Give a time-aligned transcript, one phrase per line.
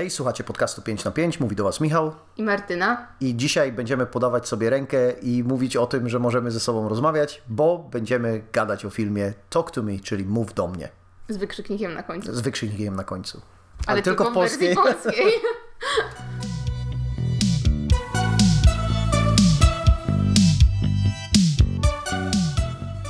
[0.00, 3.06] Hej, słuchacie podcastu 5 na 5, mówi do Was Michał i Martyna.
[3.20, 7.42] i dzisiaj będziemy podawać sobie rękę i mówić o tym, że możemy ze sobą rozmawiać,
[7.48, 10.88] bo będziemy gadać o filmie Talk to Me, czyli Mów do mnie,
[11.28, 12.34] Z wykrzyknikiem na końcu.
[12.34, 13.40] z wykrzyknikiem na końcu.
[13.86, 15.26] Ale, tylko, w wersji polskiej.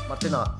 [0.08, 0.59] Martyna,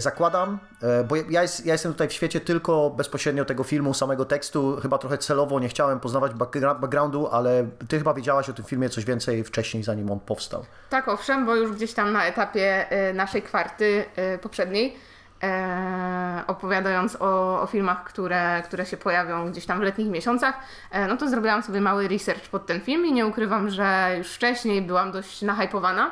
[0.00, 4.76] zakładam, e, bo ja, ja jestem tutaj w świecie tylko bezpośrednio tego filmu, samego tekstu,
[4.82, 6.32] chyba trochę celowo nie chciałem poznawać
[6.80, 10.64] backgroundu, ale Ty chyba wiedziałaś o tym filmie coś więcej wcześniej, zanim on powstał.
[10.90, 14.96] tak, owszem, bo już gdzieś tam na etapie e, naszej kwarty e, poprzedniej,
[15.42, 20.54] e, opowiadając o, o filmach, które, które się pojawią gdzieś tam w letnich miesiącach,
[20.90, 24.32] e, no to zrobiłam sobie mały research pod ten film i nie ukrywam, że już
[24.32, 26.10] wcześniej byłam dość nahypowana.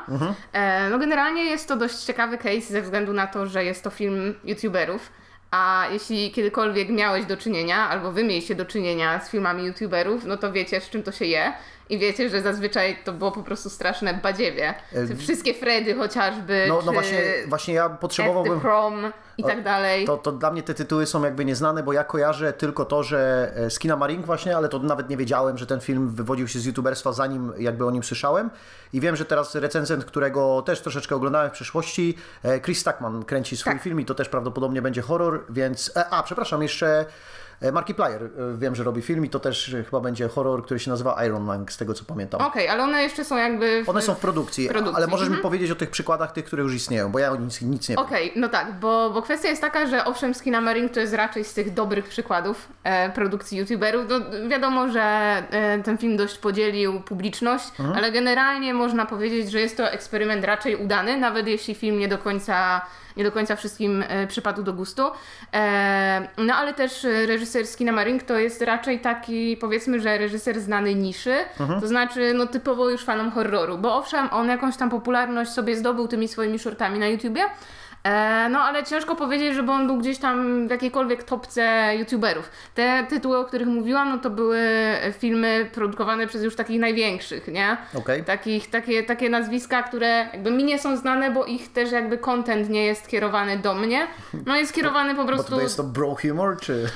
[0.52, 3.90] E, no generalnie jest to dość ciekawy case ze względu na to, że jest to
[3.90, 5.12] film youtuberów.
[5.50, 10.36] A jeśli kiedykolwiek miałeś do czynienia, albo wy mieliście do czynienia z filmami youtuberów, no
[10.36, 11.52] to wiecie, z czym to się je.
[11.90, 14.74] I wiecie, że zazwyczaj to było po prostu straszne badziewie.
[15.08, 18.60] Te Wszystkie Fredy chociażby, No, no właśnie, właśnie ja potrzebowałbym...
[18.60, 20.04] Prom i tak dalej.
[20.04, 23.52] To, to dla mnie te tytuły są jakby nieznane, bo ja kojarzę tylko to, że
[23.56, 26.66] e, Skina Marink właśnie, ale to nawet nie wiedziałem, że ten film wywodził się z
[26.66, 28.50] youtuberstwa, zanim jakby o nim słyszałem.
[28.92, 33.56] I wiem, że teraz recenzent, którego też troszeczkę oglądałem w przeszłości, e, Chris Stackman kręci
[33.56, 33.82] swój Tak.
[33.82, 35.92] film i to też prawdopodobnie będzie horror, więc...
[35.96, 37.04] e, A, przepraszam, jeszcze e,
[37.72, 40.90] Markiplier e, wiem, że robi film i to też e, chyba będzie horror, który się
[40.90, 42.40] nazywa Iron Lung, z tego co pamiętam.
[42.40, 43.84] Okej, ale one jeszcze są jakby.
[43.84, 43.88] W...
[43.88, 45.42] One są w produkcji, produkcji, ale możesz mi mhm.
[45.42, 48.04] powiedzieć o tych przykładach tych, które już istnieją, bo ja o nic, nic nie wiem.
[48.04, 51.44] Okej, no tak, bo, bo kwestia jest taka, że owszem, Skina Marine to jest raczej
[51.44, 54.04] z tych dobrych przykładów e, produkcji youtuberów.
[54.08, 55.02] No, wiadomo, że
[55.50, 60.76] e, ten film dość podzielił publiczność, ale generalnie można powiedzieć, że jest to eksperyment raczej
[60.76, 62.80] udany, nawet jeśli film nie do końca,
[63.16, 65.02] nie do końca wszystkim e, przypadł do gustu.
[65.54, 70.94] E, no ale też reżyser Skina Marine to jest raczej taki, powiedzmy, że reżyser znany
[70.94, 71.34] niszy,
[71.80, 76.08] to znaczy no typowo już fanom horroru, bo owszem, on jakąś tam popularność sobie zdobył
[76.08, 77.42] tymi swoimi shortami na YouTubie,
[78.50, 82.50] no ale ciężko powiedzieć, żeby on był gdzieś tam w jakiejkolwiek topce youtuberów.
[82.74, 84.60] Te tytuły, o których mówiłam, no to były
[85.18, 87.76] filmy produkowane przez już takich największych, nie?
[87.94, 88.24] Okej.
[88.24, 92.68] Takich, takie, takie nazwiska, które jakby mi nie są znane, bo ich też jakby content
[92.68, 94.06] nie jest kierowany do mnie.
[94.46, 95.54] No jest kierowany po Bo prostu...
[95.56, 96.88] to jest to bro humor, czy...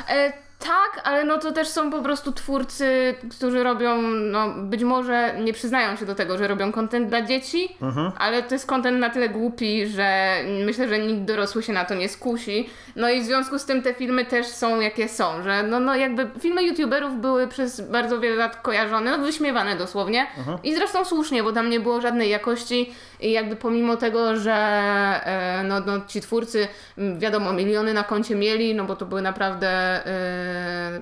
[0.59, 5.53] Tak, ale no to też są po prostu twórcy, którzy robią, no być może nie
[5.53, 7.77] przyznają się do tego, że robią content dla dzieci,
[8.19, 11.95] ale to jest content na tyle głupi, że myślę, że nikt dorosły się na to
[11.95, 12.71] nie skusi.
[12.97, 15.97] No i w związku z tym te filmy też są jakie są, że no, no
[15.97, 20.27] jakby filmy youtuberów były przez bardzo wiele lat kojarzone, no wyśmiewane dosłownie.
[20.63, 25.63] I zresztą słusznie, bo tam nie było żadnej jakości i jakby pomimo tego, że e,
[25.65, 26.69] no, no, ci twórcy,
[27.19, 29.69] wiadomo, miliony na koncie mieli, no bo to były naprawdę
[30.07, 30.54] e,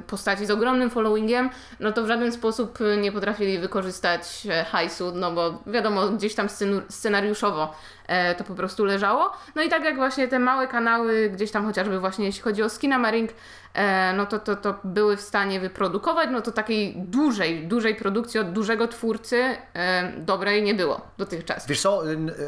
[0.06, 5.32] postaci z ogromnym followingiem, no to w żaden sposób nie potrafili wykorzystać e, hajsu, no
[5.32, 6.46] bo wiadomo, gdzieś tam
[6.88, 7.74] scenariuszowo
[8.06, 9.32] e, to po prostu leżało.
[9.54, 12.68] No i tak jak właśnie te małe kanały, gdzieś tam chociażby właśnie jeśli chodzi o
[12.68, 13.30] Skinamaring,
[13.74, 18.40] e, no to, to, to były w stanie wyprodukować, no to takiej dużej, dużej produkcji
[18.40, 21.66] od dużego twórcy e, dobrej nie było dotychczas.
[21.66, 22.02] Wiesz co,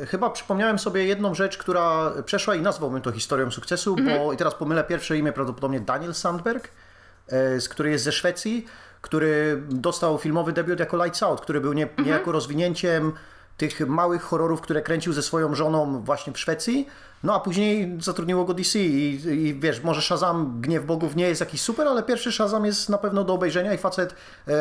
[0.09, 4.55] chyba przypomniałem sobie jedną rzecz, która przeszła i nazwałbym to historią sukcesu, bo i teraz
[4.55, 6.71] pomylę pierwsze imię, prawdopodobnie Daniel Sandberg, e,
[7.31, 8.67] z który jest ze Szwecji,
[9.01, 13.13] który dostał filmowy debiut jako Lights Out, który był nie, niejako rozwinięciem
[13.57, 16.89] tych małych horrorów, które kręcił ze swoją żoną właśnie w Szwecji,
[17.25, 21.41] no a później zatrudniło go DC i, i wiesz, może Shazam, Gniew Bogów nie jest
[21.41, 24.15] jakiś super, ale pierwszy Shazam jest na pewno do obejrzenia i facet
[24.49, 24.53] e,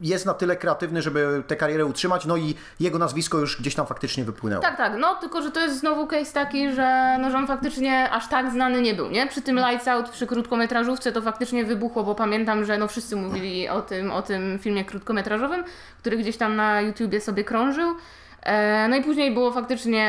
[0.00, 3.86] jest na tyle kreatywny, żeby tę karierę utrzymać, no i jego nazwisko już gdzieś tam
[3.86, 4.62] faktycznie wypłynęło.
[4.62, 8.10] Tak, tak, no tylko, że to jest znowu case taki, że, no, że on faktycznie
[8.10, 9.26] aż tak znany nie był, nie?
[9.26, 13.68] Przy tym Lights Out, przy krótkometrażówce to faktycznie wybuchło, bo pamiętam, że no wszyscy mówili
[13.68, 15.64] o tym, o tym filmie krótkometrażowym,
[15.98, 17.94] który gdzieś tam na YouTubie sobie krążył.
[18.42, 20.06] E, no i później było faktycznie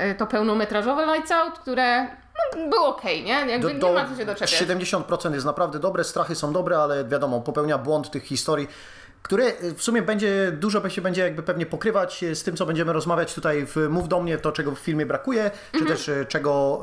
[0.00, 3.46] e, to pełnometrażowe Lights Out, które no, było okej, nie?
[3.46, 4.62] Jakby nie ma co się doczepiać.
[4.62, 8.68] 70% jest naprawdę dobre, strachy są dobre, ale wiadomo, popełnia błąd tych historii,
[9.22, 13.34] które w sumie będzie, dużo się będzie jakby pewnie pokrywać z tym, co będziemy rozmawiać
[13.34, 15.96] tutaj w Mów do mnie, to czego w filmie brakuje, czy Mhm.
[15.96, 16.80] też e, czego,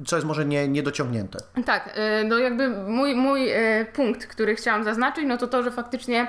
[0.00, 1.38] e, co jest może nie, niedociągnięte.
[1.66, 5.70] Tak, e, no jakby mój, mój e, punkt, który chciałam zaznaczyć, no to to, że
[5.70, 6.26] faktycznie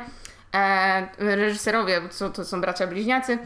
[0.55, 3.37] e, reżyserowie, bo to, są bracia bliźniacy,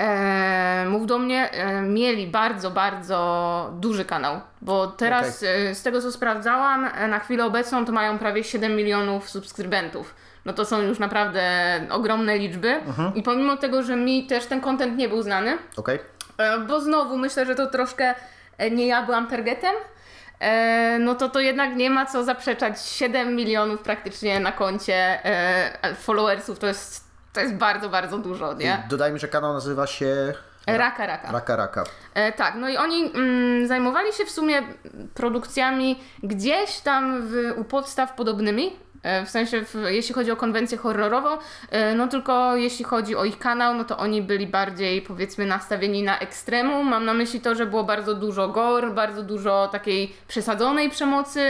[0.00, 6.02] e, mów do mnie, e, mieli bardzo, bardzo duży kanał, bo teraz e, z tego
[6.02, 10.14] co sprawdzałam, e, na chwilę obecną to mają prawie 7 milionów subskrybentów.
[10.44, 11.42] No to są już naprawdę
[11.90, 12.80] ogromne liczby
[13.14, 15.98] i pomimo tego, że mi też ten content nie był znany, Okej?
[16.38, 18.14] E, Bo znowu myślę, że to troszkę
[18.70, 19.74] nie ja byłam targetem.
[20.40, 22.82] E, no to to jednak nie ma co zaprzeczać.
[22.82, 28.82] 7 milionów praktycznie na koncie e, followersów to jest, to jest bardzo, bardzo dużo, nie?
[28.88, 30.34] Dodajmy, że kanał nazywa się
[30.76, 31.32] Raka Raka.
[31.32, 31.84] Raka Raka.
[32.14, 34.62] E, tak, no i oni mm, zajmowali się w sumie
[35.14, 38.76] produkcjami gdzieś tam w, u podstaw podobnymi.
[39.02, 41.28] E, w sensie, w, jeśli chodzi o konwencję horrorową,
[41.70, 46.02] e, no tylko jeśli chodzi o ich kanał, no to oni byli bardziej powiedzmy nastawieni
[46.02, 46.88] na ekstremum.
[46.88, 51.40] Mam na myśli to, że było bardzo dużo gore, bardzo dużo takiej przesadzonej przemocy.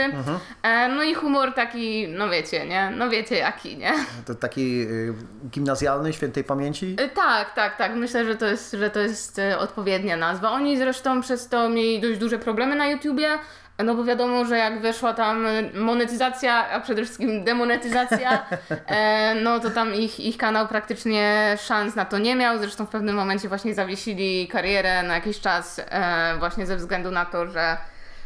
[0.63, 2.93] E, no i humor taki, no wiecie, nie?
[2.97, 3.93] No wiecie jaki, nie?
[4.25, 5.13] To taki y,
[5.49, 6.95] gimnazjalny, świętej pamięci.
[7.15, 7.95] Tak, tak, tak.
[7.95, 10.51] Myślę, że to jest, że to jest odpowiednia nazwa.
[10.51, 13.29] Oni zresztą przez to mieli dość duże problemy na YouTubie.
[13.85, 18.45] No bo wiadomo, że jak weszła tam e, monetyzacja, a przede wszystkim demonetyzacja,
[18.87, 22.59] e, no to tam ich, ich kanał praktycznie szans na to nie miał.
[22.59, 27.25] Zresztą w pewnym momencie właśnie zawiesili karierę na jakiś czas e, właśnie ze względu na
[27.25, 27.77] to, że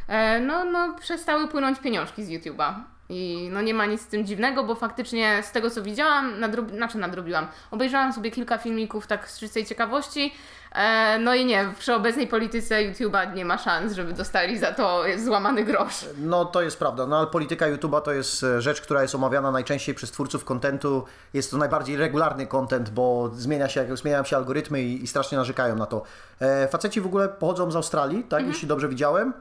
[0.07, 2.92] e, no, no przestały płynąć pieniążki z YouTube'a.
[3.09, 6.71] I no nie ma nic z tym dziwnego, bo faktycznie z tego co widziałam, nadrob...
[6.71, 10.33] znaczy nadrobiłam, obejrzałam sobie kilka filmików tak z czystej ciekawości,
[10.71, 15.03] e, no i nie, przy obecnej polityce YouTube'a nie ma szans, żeby dostali za to
[15.17, 16.05] złamany grosz.
[16.17, 19.51] No to jest prawda, no ale polityka YouTube'a to jest e, rzecz, która jest omawiana
[19.51, 21.05] najczęściej przez twórców kontentu.
[21.33, 25.75] Jest to najbardziej regularny content, bo zmienia się, zmieniają się algorytmy i, i strasznie narzekają
[25.75, 26.03] na to.
[26.39, 29.33] E, faceci w ogóle pochodzą z Australii, tak, jeśli dobrze widziałem,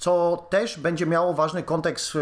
[0.00, 2.18] co też będzie miało ważny kontekst e,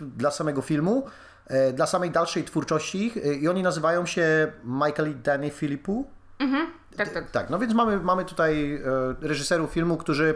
[0.00, 1.06] dla samego filmu,
[1.46, 3.16] e, dla samej dalszej twórczości ich.
[3.16, 6.10] E, i oni nazywają się Michael i Danny Philippou.
[6.96, 7.30] Tak, tak.
[7.30, 8.82] Tak, no więc mamy, mamy tutaj
[9.20, 10.34] reżyserów filmu, którzy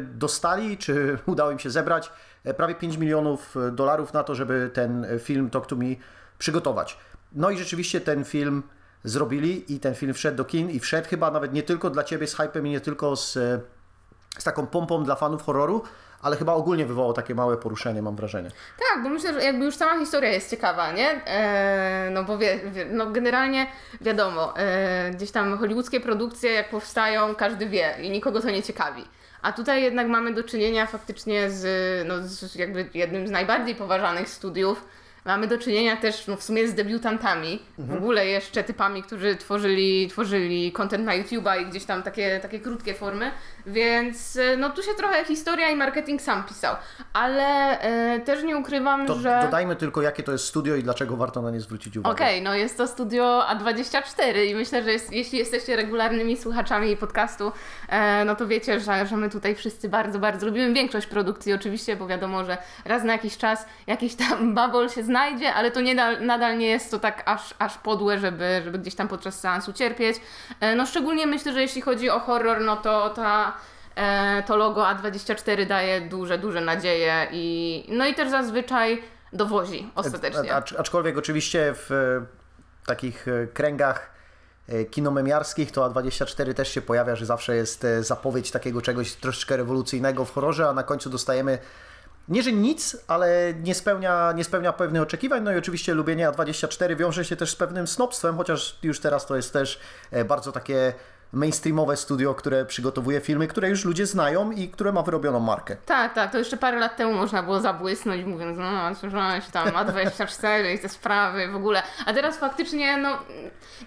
[0.00, 2.12] dostali, czy udało im się zebrać
[2.56, 5.84] prawie 5 milionów dolarów na to, żeby ten film Talk to Me
[6.38, 6.98] przygotować.
[7.32, 8.62] No i rzeczywiście ten film
[9.04, 12.26] zrobili i ten film wszedł do kin i wszedł chyba nawet nie tylko dla Ciebie
[12.26, 13.38] z hypem i nie tylko z,
[14.38, 15.82] z taką pompą dla fanów horroru,
[16.22, 18.50] ale chyba ogólnie wywołał takie małe poruszenie, mam wrażenie.
[18.78, 21.24] Tak, bo myślę, że jakby już sama historia jest ciekawa, nie?
[21.26, 23.66] E, no bo wie, wie, no generalnie
[24.00, 29.04] wiadomo, e, gdzieś tam hollywoodzkie produkcje jak powstają, każdy wie i nikogo to nie ciekawi.
[29.42, 31.64] A tutaj jednak mamy do czynienia faktycznie z,
[32.08, 34.84] no, z jakby jednym z najbardziej poważanych studiów.
[35.24, 40.08] Mamy do czynienia też no, w sumie z debiutantami, w ogóle jeszcze typami, którzy tworzyli,
[40.08, 43.30] tworzyli content na YouTube'a i gdzieś tam takie, takie krótkie formy,
[43.66, 46.76] więc e, no tu się trochę historia i marketing sam pisał,
[47.12, 49.40] ale e, też nie ukrywam, To że...
[49.44, 52.14] dodajmy tylko, jakie to jest studio i dlaczego warto na nie zwrócić uwagę.
[52.14, 57.52] Okej, no jest to studio A24 i myślę, że jest, jeśli jesteście regularnymi słuchaczami podcastu,
[57.88, 60.72] e, no to wiecie, że, że my tutaj wszyscy bardzo, bardzo lubimy.
[60.72, 65.54] Większość produkcji oczywiście, bo wiadomo, że raz na jakiś czas jakiś tam babol się znajdzie,
[65.54, 69.08] ale to nie, nadal nie jest to tak aż, aż podłe, żeby, żeby gdzieś tam
[69.08, 70.16] podczas seansu cierpieć.
[70.60, 73.52] E, no szczególnie myślę, że jeśli chodzi o horror, no to ta
[73.96, 80.54] e, to logo A24 daje duże, duże nadzieje i no i też zazwyczaj dowozi ostatecznie.
[80.54, 82.26] Acz, aczkolwiek oczywiście w e,
[82.86, 84.10] takich e, kręgach
[84.68, 89.56] e, kinomemiarskich to A24 też się pojawia, że zawsze jest e, zapowiedź takiego czegoś troszeczkę
[89.56, 91.58] rewolucyjnego w horrorze, a na końcu dostajemy
[92.28, 95.42] nie, że nic, ale nie spełnia, nie spełnia pewnych oczekiwań.
[95.42, 99.36] No i oczywiście lubienie A24 wiąże się też z pewnym snobstwem, chociaż już teraz to
[99.36, 99.80] jest też
[100.10, 100.92] e, bardzo takie
[101.32, 105.76] mainstreamowe studio, które przygotowuje filmy, które już ludzie znają i które ma wyrobioną markę.
[105.86, 110.74] Tak, tak, to jeszcze parę lat temu można było zabłysnąć, mówiąc, no, słyszałeś tam A24
[110.74, 111.82] i te sprawy w ogóle.
[112.06, 113.18] A teraz faktycznie, no,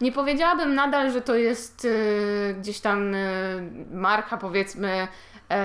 [0.01, 5.07] nie powiedziałabym nadal, że to jest y, gdzieś tam y, marka, powiedzmy,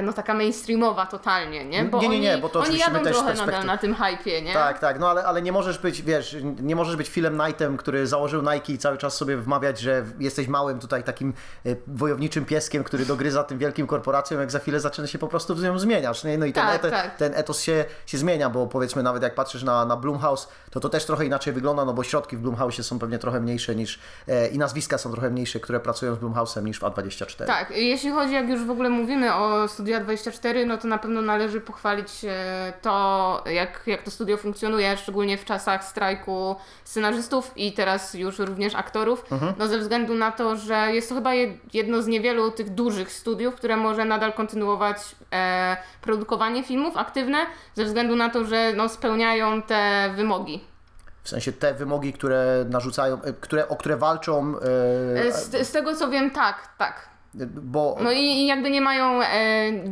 [0.02, 1.90] no taka mainstreamowa totalnie, nie?
[2.00, 4.52] Nie, nie, nie, bo to oni jadą też trochę nadal na tym hypie, nie?
[4.52, 8.06] Tak, tak, no ale, ale nie możesz być, wiesz, nie możesz być Philem Knightem, który
[8.06, 11.34] założył Nike i cały czas sobie wmawiać, że jesteś małym tutaj takim
[11.66, 15.54] e, wojowniczym pieskiem, który dogryza tym wielkim korporacjom, jak za chwilę zaczyna się po prostu
[15.54, 16.24] z nią zmieniać.
[16.24, 16.38] Nie?
[16.38, 17.16] No i ten, Tak, tak.
[17.16, 20.88] ten etos się, się zmienia, bo powiedzmy nawet jak patrzysz na, na Blumhouse, to to
[20.88, 24.48] też trochę inaczej wygląda, no bo środki w Blumhouse są pewnie trochę mniejsze niż e,
[24.48, 27.46] i nazwiska są trochę mniejsze, które pracują z Blumhouse'em niż w A24.
[27.46, 31.22] Tak, jeśli chodzi, jak już w ogóle mówimy o Studia 24, no to na pewno
[31.22, 37.72] należy pochwalić e, to, jak, jak to studio funkcjonuje, szczególnie w czasach strajku scenarzystów i
[37.72, 39.24] teraz już również aktorów.
[39.58, 43.12] No ze względu na to, że jest to chyba jed- jedno z niewielu tych dużych
[43.12, 44.96] studiów, które może nadal kontynuować
[45.32, 47.38] e, produkowanie filmów aktywne,
[47.74, 50.64] ze względu na to, że no, spełniają te wymogi.
[51.22, 54.54] W sensie te wymogi, które narzucają, e, które, o które walczą.
[55.26, 57.09] E, Z, z tego co wiem, tak, tak.
[57.62, 59.26] Bo No i, jakby nie mają e,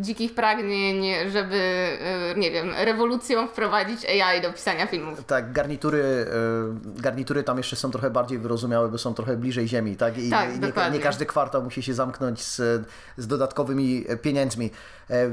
[0.00, 1.54] dzikich pragnień, żeby,
[2.00, 5.24] e, nie wiem, rewolucją wprowadzić AI do pisania filmów.
[5.24, 6.02] Tak, garnitury,
[6.96, 10.18] e, garnitury tam jeszcze są trochę bardziej wyrozumiałe, bo są trochę bliżej ziemi, tak?
[10.18, 10.98] I Tak, nie, dokładnie.
[10.98, 14.70] nie każdy kwartał musi się zamknąć z, z dodatkowymi pieniędzmi.
[15.10, 15.30] E,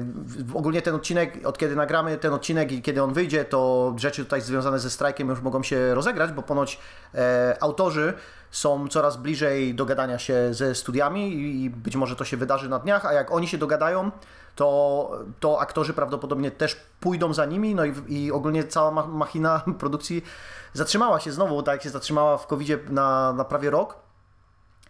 [0.54, 4.42] Ogólnie ten odcinek, od kiedy nagramy ten odcinek i kiedy on wyjdzie, to rzeczy tutaj
[4.42, 6.80] związane ze strajkiem już mogą się rozegrać, bo ponoć
[7.16, 8.14] e, autorzy
[8.56, 13.06] są coraz bliżej dogadania się ze studiami i- być może to się wydarzy na dniach,
[13.06, 14.12] a jak oni się dogadają,
[14.56, 19.62] to, to aktorzy prawdopodobnie też pójdą za nimi, no i, i ogólnie cała ma- machina
[19.80, 20.24] produkcji
[20.74, 23.96] zatrzymała się znowu, tak jak się zatrzymała w covid na, na prawie rok.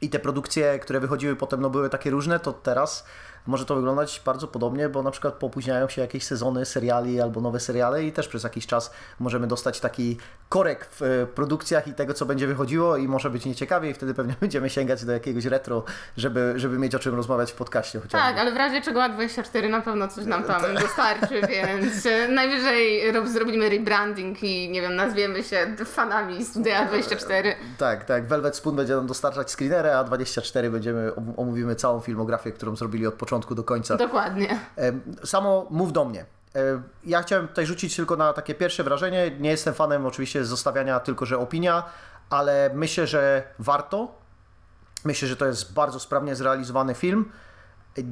[0.02, 3.06] I te produkcje, które wychodziły potem, no były takie różne, to teraz
[3.48, 7.60] może to wyglądać bardzo podobnie, bo na przykład popóźniają się jakieś sezony seriali albo nowe
[7.60, 10.18] seriale i też przez jakiś czas możemy dostać taki
[10.50, 14.14] korek w e, produkcjach i tego, co będzie wychodziło i może być nieciekawie i wtedy
[14.14, 15.84] pewnie będziemy sięgać do jakiegoś retro,
[16.18, 18.28] żeby, żeby mieć o czym rozmawiać w podcaście chociażby.
[18.28, 23.12] Tak, ale w razie czego A24 na pewno coś nam tam dostarczy, więc e, najwyżej
[23.12, 27.56] rob, zrobimy rebranding i nie wiem, nazwiemy się fanami Studia 24.
[27.78, 28.28] Tak, tak.
[28.28, 33.08] Velvet Spoon będzie nam dostarczać screenerę, a 24 będziemy om- omówimy całą filmografię, którą zrobili
[33.08, 33.98] od początku do końca.
[33.98, 34.60] Dokładnie.
[35.24, 36.26] Samo mów do mnie.
[37.04, 39.32] Ja chciałem tutaj rzucić tylko na takie pierwsze wrażenie.
[39.40, 41.84] Nie jestem fanem oczywiście zostawiania tylko, że opinia,
[42.30, 44.16] ale myślę, że warto.
[45.06, 47.32] Myślę, że to jest bardzo sprawnie zrealizowany film.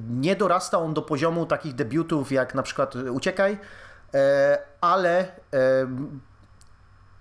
[0.09, 3.57] Nie dorasta on do poziomu takich debiutów jak na przykład Uciekaj,
[4.13, 5.27] e, ale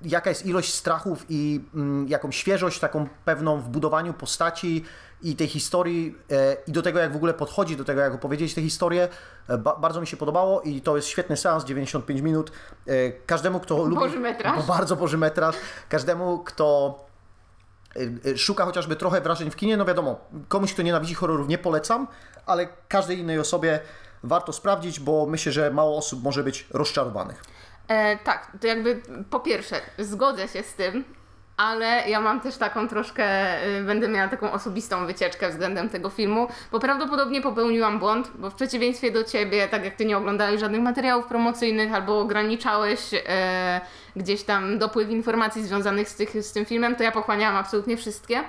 [0.04, 4.84] jaka jest ilość strachów i mm, jaką świeżość taką pewną w budowaniu postaci
[5.22, 8.54] i tej historii e, i do tego jak w ogóle podchodzi do tego jak opowiedzieć
[8.54, 9.08] tę historię
[9.48, 12.52] e, ba bardzo mi się podobało i to jest świetny seans 95 minut.
[12.86, 14.66] E, każdemu kto lubi Boży metraż.
[14.66, 15.56] bardzo boży metraż.
[15.88, 16.98] Każdemu kto
[18.36, 22.06] szuka chociażby trochę wrażeń w kinie no wiadomo komuś kto nienawidzi horrorów nie polecam
[22.46, 23.80] ale każdej innej osobie
[24.22, 27.42] warto sprawdzić bo myślę, że mało osób może być rozczarowanych.
[27.88, 31.04] E, tak, to jakby po pierwsze, zgodzę się z tym,
[31.62, 33.24] ale ja mam też taką troszkę,
[33.80, 38.54] y, będę miała taką osobistą wycieczkę względem tego filmu, bo prawdopodobnie popełniłam błąd, bo w
[38.54, 43.80] przeciwieństwie do ciebie, tak jak ty nie oglądałeś żadnych materiałów promocyjnych albo ograniczałeś e,
[44.16, 48.40] gdzieś tam dopływ informacji związanych z, tych, z tym filmem, to ja pochłaniałam absolutnie wszystkie.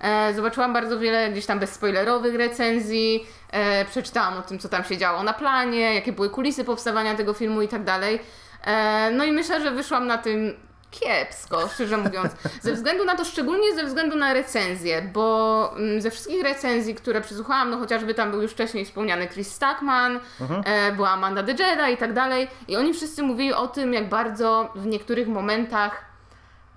[0.00, 4.96] E, zobaczyłam bardzo wiele gdzieś tam bezspoilerowych recenzji, e, przeczytałam o tym, co tam się
[4.96, 8.20] działo na planie, jakie były kulisy powstawania tego filmu i tak dalej.
[8.64, 10.54] E, No i myślę, że wyszłam na tym
[11.00, 12.32] kiepsko, szczerze mówiąc.
[12.62, 17.20] Ze względu na to, szczególnie ze względu na recenzję, bo mm, ze wszystkich recenzji, które
[17.20, 20.20] przesłuchałam, no chociażby tam był już wcześniej wspomniany Chris Stackman,
[20.64, 24.08] e, była Amanda de Jedi i tak dalej, i oni wszyscy mówili o tym, jak
[24.08, 26.04] bardzo w niektórych momentach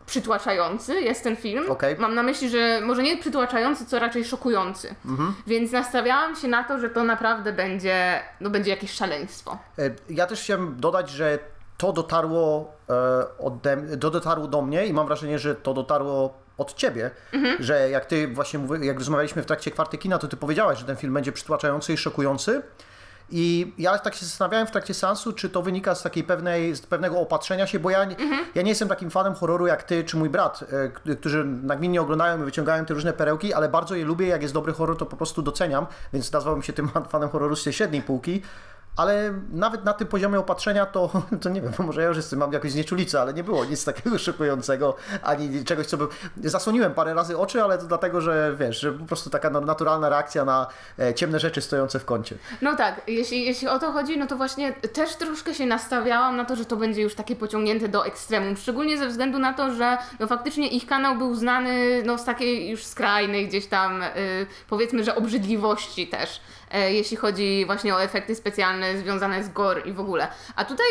[0.05, 1.72] przytłaczający jest ten film.
[1.72, 1.95] Okej.
[2.00, 4.95] Mam na myśli, że może nie przytłaczający, co raczej szokujący.
[5.48, 9.57] Więc nastawiałam się na to, że to naprawdę będzie, no będzie jakieś szaleństwo.
[9.79, 11.39] E, Ja też chciałem dodać, że
[11.77, 12.94] to dotarło, e,
[13.39, 17.12] ode, to dotarło do mnie i mam wrażenie, że to dotarło od ciebie,
[17.60, 20.86] że jak ty właśnie mówi, jak rozmawialiśmy w trakcie kwarty kina, to ty powiedziałaś, że
[20.86, 22.62] ten film będzie przytłaczający i szokujący.
[23.29, 26.82] I ja tak się zastanawiałem w trakcie seansu, czy to wynika z takiej pewnej, z
[26.82, 28.15] pewnego opatrzenia się, bo ja, nie-
[28.55, 30.63] ja nie jestem takim fanem horroru jak ty czy mój brat,
[31.08, 34.53] e, którzy nagminnie oglądają i wyciągają te różne perełki, ale bardzo je lubię, jak jest
[34.53, 38.01] dobry horror, to po prostu doceniam, więc nazwałbym się tym fanem horroru z tej średniej
[38.01, 38.41] półki.
[38.96, 41.10] Ale nawet na tym poziomie opatrzenia to,
[41.42, 44.18] to nie wiem, może ja już jestem, mam jakąś znieczulicę, ale nie było nic takiego
[44.18, 46.08] szokującego, ani czegoś, co by...
[46.44, 50.10] Zasłoniłem parę razy oczy, ale to dlatego, że wiesz, że po prostu taka no- naturalna
[50.10, 50.68] reakcja na
[51.00, 52.38] e, ciemne rzeczy stojące w kącie.
[52.62, 56.46] No tak, jeśli, jeśli o to chodzi, no to właśnie też troszkę się nastawiałam na
[56.46, 58.58] to, że to będzie już takie pociągnięte do ekstremum.
[58.58, 62.70] Szczególnie ze względu na to, że no faktycznie ich kanał był znany no, z takiej
[62.70, 64.08] już skrajnej gdzieś tam, y,
[64.70, 66.42] powiedzmy, że obrzydliwości też,
[66.74, 70.27] jeśli chodzi właśnie o efekty specjalne związane z gore i w ogóle.
[70.55, 70.86] A tutaj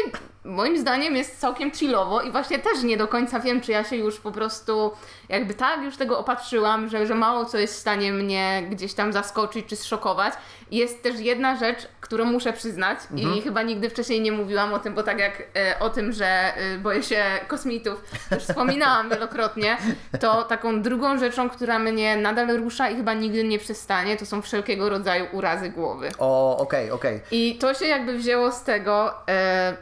[0.44, 3.96] moim zdaniem jest całkiem chillowo i właśnie też nie do końca wiem, czy ja się
[3.96, 4.92] już po prostu
[5.28, 9.12] jakby tak już tego opatrzyłam, że, że mało co jest w stanie mnie gdzieś tam
[9.12, 10.34] zaskoczyć czy zszokować.
[10.74, 14.94] Jest też jedna rzecz, którą muszę przyznać i chyba nigdy wcześniej nie mówiłam o tym,
[14.94, 19.76] bo tak jak e, o tym, że e, boję się kosmitów, już wspominałam wielokrotnie,
[20.20, 24.42] to taką drugą rzeczą, która mnie nadal rusza i chyba nigdy nie przestanie, to są
[24.42, 26.10] wszelkiego rodzaju urazy głowy.
[26.18, 27.20] O, okej, okej.
[27.30, 29.76] I to się jakby wzięło z tego, e,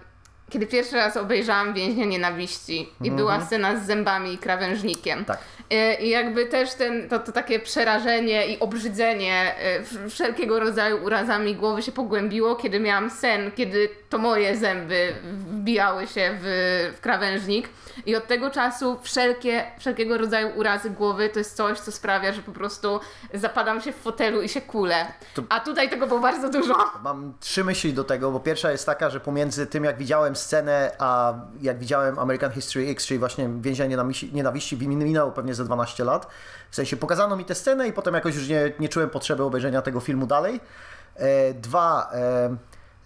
[0.53, 5.25] kiedy pierwszy raz obejrzałam Więźnia Nienawiści i była scena z zębami i krawężnikiem.
[5.25, 5.39] Tak.
[5.71, 11.55] E, I jakby też ten, to, to takie przerażenie i obrzydzenie e, wszelkiego rodzaju urazami
[11.55, 17.69] głowy się pogłębiło, kiedy miałam sen, kiedy to moje zęby wbijały się w, w krawężnik.
[18.07, 22.43] I od tego czasu wszelkie, wszelkiego rodzaju urazy głowy to jest coś, co sprawia, że
[22.43, 23.01] po prostu
[23.35, 25.07] zapadam się w fotelu i się kulę.
[25.35, 25.43] To...
[25.49, 26.75] A tutaj tego było bardzo dużo.
[27.05, 30.93] Mam trzy myśli do tego, bo pierwsza jest taka, że pomiędzy tym, jak widziałem scenę,
[30.99, 33.49] a jak widziałem American History X, czyli właśnie
[33.89, 36.27] nienawiści, nienawiści minęło pewnie ze 12 lat.
[36.71, 39.83] W sensie pokazano mi tę scenę i potem jakoś już nie, nie czułem potrzeby obejrzenia
[39.83, 40.61] tego filmu dalej.
[41.17, 42.57] E, dwa, e,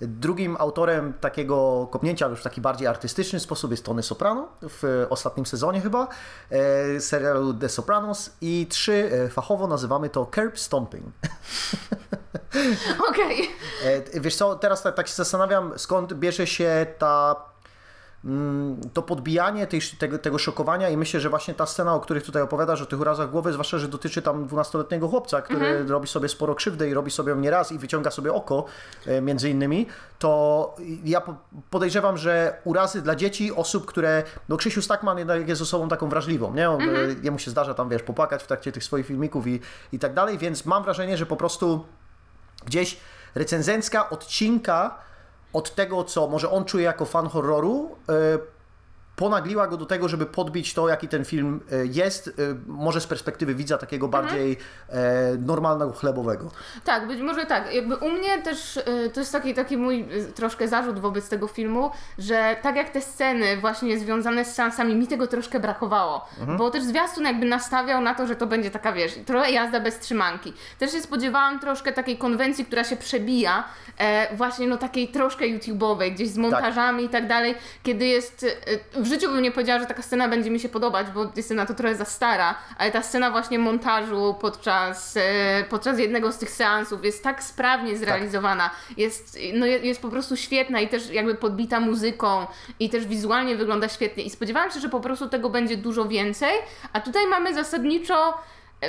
[0.01, 5.47] Drugim autorem takiego kopnięcia, już w taki bardziej artystyczny sposób jest Tony Soprano w ostatnim
[5.47, 6.09] sezonie chyba
[6.51, 11.05] e, serialu The Sopranos i trzy e, fachowo nazywamy to curb stomping.
[13.11, 13.49] Okej.
[13.81, 14.21] Okay.
[14.21, 17.37] Wiesz co, teraz tak, tak się zastanawiam, skąd bierze się ta
[18.27, 22.23] Mm, to podbijanie tej, tego, tego szokowania i myślę, że właśnie ta scena, o których
[22.23, 25.91] tutaj opowiadasz, o tych urazach głowy, zwłaszcza, że dotyczy tam 12-letniego chłopca, który mhm.
[25.91, 28.65] robi sobie sporo krzywdy i robi sobie ją nieraz i wyciąga sobie oko
[29.07, 29.87] e, między innymi,
[30.19, 31.23] to ja
[31.71, 36.55] podejrzewam, że urazy dla dzieci, osób, które, no Krzysiu Stakman jednak jest osobą taką wrażliwą,
[36.55, 36.71] nie?
[36.71, 37.25] On, mhm.
[37.25, 39.61] Jemu się zdarza tam, wiesz, popłakać w trakcie tych swoich filmików i,
[39.93, 41.85] i tak dalej, więc mam wrażenie, że po prostu
[42.65, 42.97] gdzieś
[43.35, 44.99] recenzencka odcinka
[45.53, 48.13] od tego, co może on czuje jako fan horroru, e,
[49.17, 52.33] ponagliła go do tego, żeby podbić to, jaki ten film e, jest, e,
[52.67, 54.25] może z perspektywy widza takiego mhm.
[54.25, 54.57] bardziej
[54.89, 55.47] mhm.
[55.47, 56.51] normalnego, chlebowego.
[56.85, 57.75] Tak, być może tak.
[57.75, 58.81] Jakby u mnie też
[59.15, 63.57] to jest taki, taki mój troszkę zarzut wobec tego filmu, że tak jak te sceny
[63.57, 66.59] właśnie związane z seansami, mi tego troszkę brakowało, mhm.
[66.59, 69.99] bo też zwiastun jakby nastawiał na to, że to będzie taka, wiesz, trochę jazda bez
[69.99, 70.53] trzymanki.
[70.79, 73.65] Też się spodziewałam troszkę takiej konwencji, która się przebija,
[74.33, 77.11] właśnie no takiej troszkę YouTube'owej, gdzieś z montażami tak.
[77.11, 78.47] i tak dalej, kiedy jest
[79.07, 81.67] w życiu bym nie powiedziała, że taka scena będzie mi się podobać, bo jestem na
[81.67, 86.51] to trochę za stara, ale ta scena właśnie montażu podczas, e, podczas jednego z tych
[86.51, 88.99] seansów jest tak sprawnie zrealizowana, tak.
[88.99, 92.47] jest, no, jest po prostu świetna i też jakby podbita muzyką
[92.81, 96.53] i też wizualnie wygląda świetnie i spodziewałam się, że po prostu tego będzie dużo więcej,
[96.93, 98.35] a tutaj mamy zasadniczo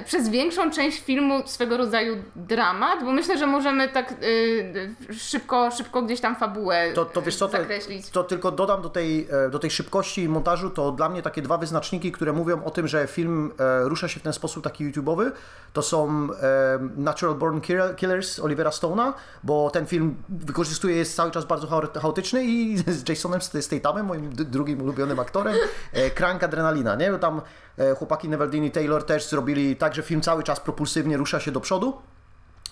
[0.05, 6.01] przez większą część filmu swego rodzaju dramat, bo myślę, że możemy tak y, szybko, szybko
[6.01, 8.09] gdzieś tam fabułę to, to wiesz co, zakreślić.
[8.09, 11.41] To, to tylko dodam do tej, e, do tej szybkości montażu, to dla mnie takie
[11.41, 14.91] dwa wyznaczniki, które mówią o tym, że film e, rusza się w ten sposób taki
[14.91, 15.31] YouTube'owy,
[15.73, 17.61] to są e, Natural Born
[17.95, 19.13] Killers Olivera Stone'a,
[19.43, 21.67] bo ten film wykorzystuje, jest cały czas bardzo
[22.01, 25.55] chaotyczny i z Jasonem Stathamem, moim drugim ulubionym aktorem,
[25.93, 27.11] e, Crank Adrenalina, nie?
[27.11, 27.41] Bo tam
[27.97, 32.01] chłopaki Neverdini Taylor też zrobili tak, że film cały czas propulsywnie rusza się do przodu.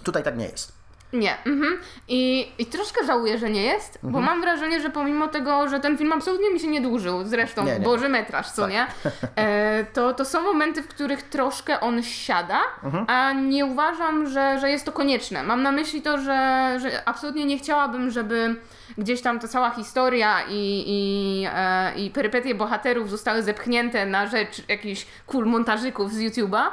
[0.03, 0.85] Tutaj tak nie jest.
[1.13, 1.37] Nie.
[1.45, 1.77] Mhm.
[2.07, 4.13] I, I troszkę żałuję, że nie jest, mhm.
[4.13, 7.65] bo mam wrażenie, że pomimo tego, że ten film absolutnie mi się nie dłużył, zresztą
[7.65, 7.79] nie, nie.
[7.79, 8.71] Boży metraż, co tak.
[8.71, 8.87] nie,
[9.35, 13.05] e, to, to są momenty, w których troszkę on siada, mhm.
[13.09, 15.43] a nie uważam, że, że jest to konieczne.
[15.43, 18.55] Mam na myśli to, że, że absolutnie nie chciałabym, żeby
[18.97, 24.69] gdzieś tam ta cała historia i, i, e, i perypetie bohaterów zostały zepchnięte na rzecz
[24.69, 26.63] jakichś cool montażyków z YouTube'a,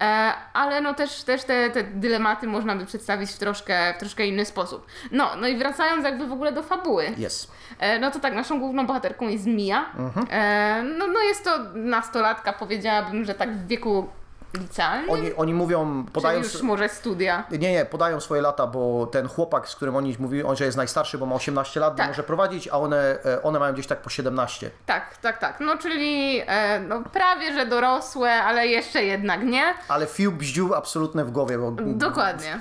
[0.00, 4.26] e, ale no też, też te, te dylematy można by przedstawić w troszkę, w troszkę
[4.26, 4.86] inny sposób.
[5.12, 7.06] No, no i wracając jakby w ogóle do fabuły.
[7.26, 7.50] Yes.
[7.78, 9.84] E, no to tak, naszą główną bohaterką jest Mia.
[9.98, 10.26] Mhm.
[10.30, 14.08] E, no, no jest to nastolatka, powiedziałabym, że tak w wieku
[14.54, 15.10] licealnym?
[15.10, 16.42] Oni, oni mówią, podają...
[16.42, 17.44] Czyli już może studia?
[17.50, 20.76] Nie, nie, podają swoje lata, bo ten chłopak, z którym oni mówili, on że jest
[20.76, 22.08] najstarszy, bo ma 18 lat, tak.
[22.08, 24.70] może prowadzić, a one, e, one mają gdzieś tak po 17.
[24.86, 25.60] Tak, tak, tak.
[25.60, 29.74] No czyli e, no, prawie, że dorosłe, ale jeszcze jednak nie.
[29.88, 31.58] Ale fiu bździu absolutne w głowie.
[31.58, 31.70] Bo...
[31.80, 32.60] Dokładnie.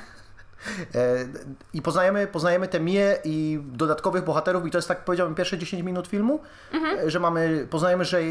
[0.95, 1.25] E,
[1.73, 5.83] I poznajemy, poznajemy te Mie i dodatkowych bohaterów i to jest tak powiedziałbym pierwsze 10
[5.83, 6.39] minut filmu,
[6.73, 6.99] mhm.
[6.99, 8.21] E, że mamy, poznajemy, że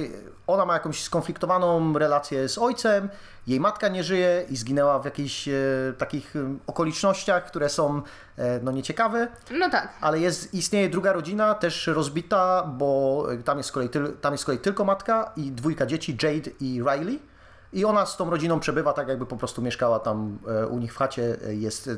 [0.46, 3.08] ona ma jakąś skonfliktowaną relację z ojcem,
[3.46, 5.52] jej matka nie żyje i zginęła w jakichś e,
[5.98, 6.34] takich
[6.66, 8.02] okolicznościach, które są
[8.62, 9.28] no nieciekawe.
[9.50, 9.92] No tak.
[10.00, 13.88] Ale jest, istnieje druga rodzina, też rozbita, bo tam jest, z kolei,
[14.20, 17.18] tam jest z kolei tylko matka i dwójka dzieci, Jade i Riley.
[17.72, 20.94] I ona z tą rodziną przebywa tak, jakby po prostu mieszkała tam e, u nich
[20.94, 21.90] w chacie, e, jest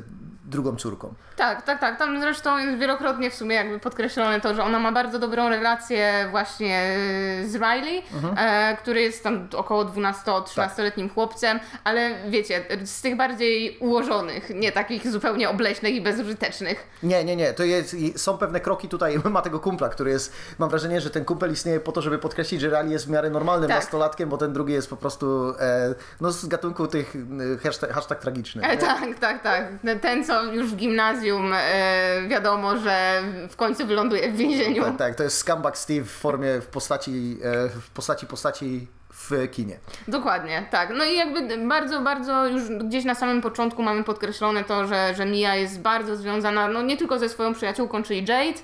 [0.51, 1.13] drugą córką.
[1.35, 1.97] Tak, tak, tak.
[1.97, 6.27] Tam zresztą jest wielokrotnie w sumie jakby podkreślone to, że ona ma bardzo dobrą relację
[6.31, 8.35] właśnie e, z Riley, mhm.
[8.37, 11.13] e, który jest tam około 12-13-letnim tak.
[11.13, 16.87] chłopcem, ale wiecie, z tych bardziej ułożonych, nie takich zupełnie obleśnych i bezużytecznych.
[17.03, 17.53] Nie, nie, nie.
[17.53, 19.19] To jest, są pewne kroki tutaj.
[19.31, 22.61] Ma tego kumpla, który jest, mam wrażenie, że ten kumpel istnieje po to, żeby podkreślić,
[22.61, 23.77] że Riley jest w miarę normalnym tak.
[23.77, 27.15] nastolatkiem, bo ten drugi jest po prostu e, no z gatunku tych
[27.63, 28.63] hashtag, hashtag tragiczny.
[28.63, 29.67] E, tak, tak, tak.
[30.01, 34.83] Ten, co już w gimnazjum e, wiadomo, że w końcu wyląduje w więzieniu.
[34.83, 39.51] Tak, tak, to jest scumbag Steve w formie, w postaci, e, w postaci, postaci w
[39.51, 39.79] kinie.
[40.07, 40.89] Dokładnie, tak.
[40.97, 45.25] No i jakby bardzo, bardzo już gdzieś na samym początku mamy podkreślone to, że, że
[45.25, 48.59] Mia jest bardzo związana, no nie tylko ze swoją przyjaciółką, czyli Jade,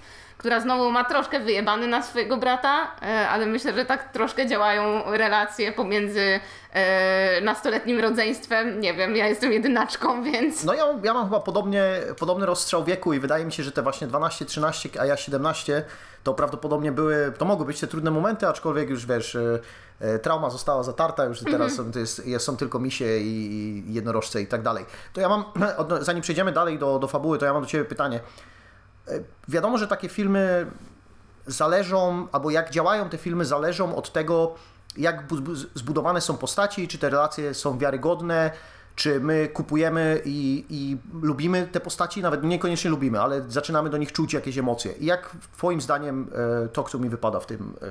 [0.47, 5.03] która znowu ma troszkę wyjebany na swojego brata, e, ale myślę, że tak troszkę działają
[5.05, 6.39] relacje pomiędzy
[6.73, 8.79] e, nastoletnim rodzeństwem.
[8.79, 10.63] Nie wiem, ja jestem jedynaczką, więc...
[10.63, 11.83] No ja, ja mam chyba podobnie,
[12.19, 15.83] podobny rozstrzał wieku i wydaje mi się, że te właśnie 12, 13, a ja 17
[16.23, 19.37] to prawdopodobnie były, to mogły być te trudne momenty, aczkolwiek już wiesz,
[19.99, 23.93] e, trauma została zatarta, już teraz są, to jest, jest- są tylko misie i, i
[23.93, 24.85] jednorożce i tak dalej.
[25.13, 25.45] To ja mam,
[26.01, 28.19] zanim przejdziemy dalej do, do fabuły, to ja mam do Ciebie pytanie.
[29.07, 30.65] E, Wiadomo, że takie filmy
[31.47, 34.55] zależą, albo jak działają te filmy, zależą od tego,
[34.97, 38.51] jak bu- bu- zbudowane są postaci, czy te relacje są wiarygodne,
[38.95, 44.11] czy my kupujemy i, i lubimy te postaci, nawet niekoniecznie lubimy, ale zaczynamy do nich
[44.11, 44.91] czuć jakieś emocje.
[44.91, 46.31] I jak Twoim zdaniem
[46.65, 47.85] e, to, co mi wypada w, tym, e,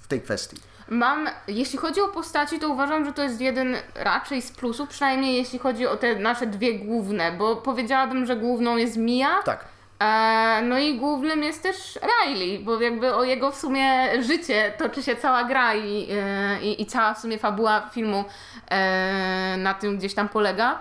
[0.00, 0.56] w tej kwestii?
[0.88, 5.36] Mam, jeśli chodzi o postaci, to uważam, że to jest jeden raczej z plusów, przynajmniej
[5.36, 9.64] jeśli chodzi o te nasze dwie główne, bo powiedziałabym, że główną jest Mia, Tak.
[10.02, 15.02] E, no i głównym jest też Riley, bo jakby o jego w sumie życie toczy
[15.02, 18.24] się cała gra i, e, i, i cała w sumie fabuła filmu
[18.70, 20.78] e, na tym gdzieś tam polega.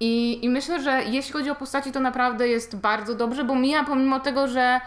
[0.00, 3.84] I, I myślę, że jeśli chodzi o postaci, to naprawdę jest bardzo dobrze, bo Mia
[3.84, 4.80] pomimo tego, że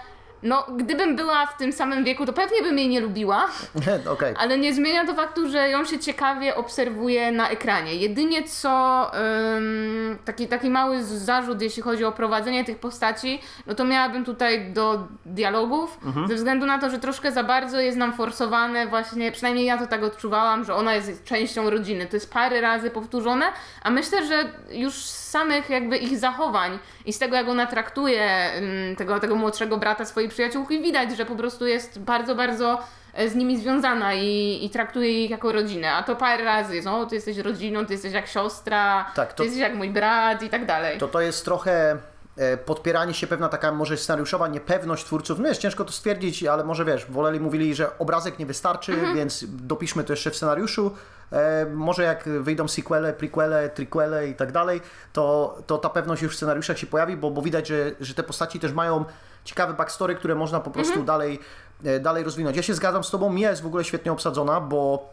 [0.43, 3.47] no, gdybym była w tym samym wieku, to pewnie bym jej nie lubiła,
[4.13, 4.33] Okej.
[4.37, 7.95] ale nie zmienia to faktu, że ją się ciekawie obserwuje na ekranie.
[7.95, 9.11] Jedynie co
[9.57, 14.71] ym, taki, taki mały zarzut, jeśli chodzi o prowadzenie tych postaci, no to miałabym tutaj
[14.73, 19.65] do dialogów, ze względu na to, że troszkę za bardzo jest nam forsowane właśnie, przynajmniej
[19.65, 22.05] ja to tak odczuwałam, że ona jest częścią rodziny.
[22.05, 23.45] To jest parę razy powtórzone,
[23.83, 28.51] a myślę, że już z samych jakby ich zachowań i z tego, jak ona traktuje
[28.89, 32.79] ym, tego, tego młodszego brata swojej przyjaciółki, widać, że po prostu jest bardzo, bardzo
[33.13, 35.91] e, z nimi związana i, i traktuje ich jako rodzinę.
[35.93, 39.37] A to parę razy jest, o, ty jesteś rodziną, ty jesteś jak siostra, Tak, to-
[39.37, 40.97] ty jesteś jak mój brat i tak dalej.
[40.97, 41.97] To to jest trochę
[42.37, 45.39] e, podpieranie się, pewna taka może scenariuszowa niepewność twórców.
[45.39, 49.45] No jest ciężko to stwierdzić, ale może wiesz, woleli, mówili, że obrazek nie wystarczy, więc
[49.47, 50.91] dopiszmy to jeszcze w scenariuszu.
[51.31, 54.81] E, może jak wyjdą sequele, prequele, triquele i tak dalej,
[55.13, 58.23] to, to ta pewność już w scenariuszach się pojawi, bo, bo widać, że, że te
[58.23, 59.05] postaci też mają
[59.43, 61.39] ciekawe backstory, które można po prostu dalej,
[61.83, 62.57] e, dalej rozwinąć.
[62.57, 65.09] Ja się zgadzam z Tobą, Mia jest w ogóle świetnie obsadzona, bo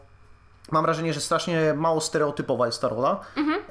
[0.71, 3.21] Mam wrażenie, że strasznie mało stereotypowa jest ta rola.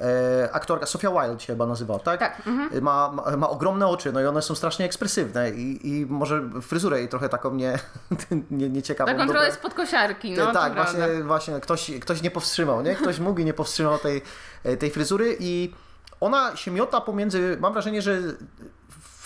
[0.00, 2.20] E, aktorka Sofia Wilde się chyba nazywa, tak?
[2.20, 2.82] Tak, mhm.
[2.82, 6.98] Ma, ma, ma ogromne oczy, no i one są strasznie ekspresywne i, i może fryzurę
[6.98, 7.78] jej trochę taką nie,
[8.50, 9.12] nie, nieciekawą.
[9.12, 12.94] Taką trochę z podkosiarki, no to tak, właśnie, właśnie ktoś, ktoś nie powstrzymał, nie?
[12.94, 14.22] Ktoś mógł i nie powstrzymał tej,
[14.78, 15.74] tej fryzury i
[16.20, 18.18] ona się miota pomiędzy, mam wrażenie, że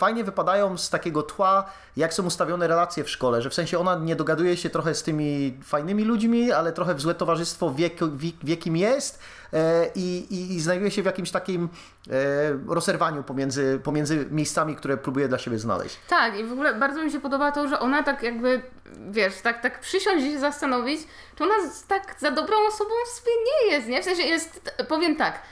[0.03, 1.65] fajnie wypadają z takiego tła,
[1.97, 5.03] jak są ustawione relacje w szkole, że w sensie ona nie dogaduje się trochę z
[5.03, 10.27] tymi fajnymi ludźmi, ale trochę w złe towarzystwo wie, wie, wie kim jest e, i,
[10.31, 11.69] i, i znajduje się w jakimś takim
[12.11, 15.99] e, rozerwaniu pomiędzy, pomiędzy miejscami, które próbuje dla siebie znaleźć.
[16.09, 18.63] Tak, i w ogóle bardzo mi się podoba to, że ona tak jakby,
[19.11, 21.01] wiesz, tak, tak przysiąść i się zastanowić,
[21.37, 21.55] czy ona
[21.89, 24.03] tak za dobrą osobą w sobie nie jest, nie?
[24.03, 25.43] W sensie jest, powiem tak,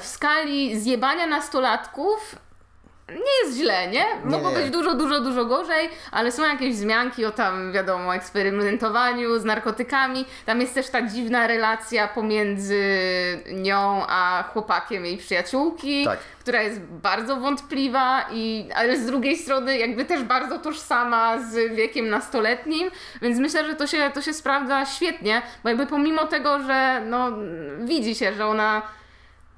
[0.00, 2.36] w skali zjebania nastolatków
[3.08, 4.04] nie jest źle, nie?
[4.24, 4.56] Mogło nie.
[4.56, 10.24] być dużo, dużo, dużo gorzej, ale są jakieś wzmianki o tam, wiadomo, eksperymentowaniu z narkotykami.
[10.46, 12.82] Tam jest też ta dziwna relacja pomiędzy
[13.52, 16.18] nią a chłopakiem jej przyjaciółki, Tak.
[16.18, 22.08] która jest bardzo wątpliwa, i, ale z drugiej strony jakby też bardzo tożsama z wiekiem
[22.08, 22.90] nastoletnim,
[23.22, 27.28] więc myślę, że to się, to się sprawdza świetnie, bo jakby pomimo tego, że no,
[27.78, 28.82] widzi się, że ona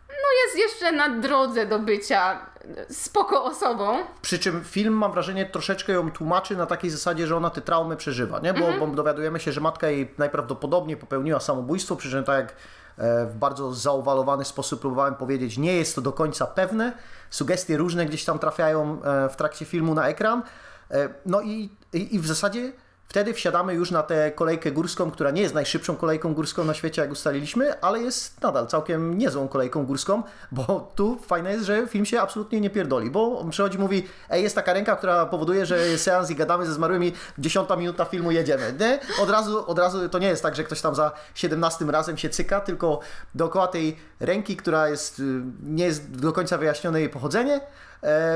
[0.08, 2.53] no, jest jeszcze na drodze do bycia
[2.90, 7.50] spoko osobą, Przy czym film, mam wrażenie, troszeczkę ją tłumaczy na takiej zasadzie, że ona
[7.50, 8.54] te traumy przeżywa, nie?
[8.54, 12.56] Bo, bo dowiadujemy się, że matka jej najprawdopodobniej popełniła samobójstwo, przy czym tak jak
[12.98, 16.92] e, w bardzo zaowalowany sposób próbowałem powiedzieć, nie jest to do końca pewne.
[17.30, 20.42] Sugestie różne gdzieś tam trafiają e, w trakcie filmu na ekran.
[20.90, 22.72] E, No i, i, i w zasadzie
[23.08, 27.02] wtedy wsiadamy już na tę kolejkę górską, która nie jest najszybszą kolejką górską na świecie,
[27.02, 32.04] jak ustaliliśmy, ale jest nadal całkiem niezłą kolejką górską, bo tu fajne jest, że film
[32.04, 35.98] się absolutnie nie pierdoli, bo on przychodzi mówi, ej, jest taka ręka, która powoduje, że
[35.98, 39.00] seans i gadamy ze zmarłymi, dziesiąta minuta filmu jedziemy, nie?
[39.22, 42.28] Od razu, od razu to nie jest tak, że ktoś tam za 17 razem się
[42.28, 43.00] cyka, tylko
[43.34, 45.22] dookoła tej ręki, która jest, y,
[45.62, 47.60] nie jest do końca wyjaśnione jej pochodzenie,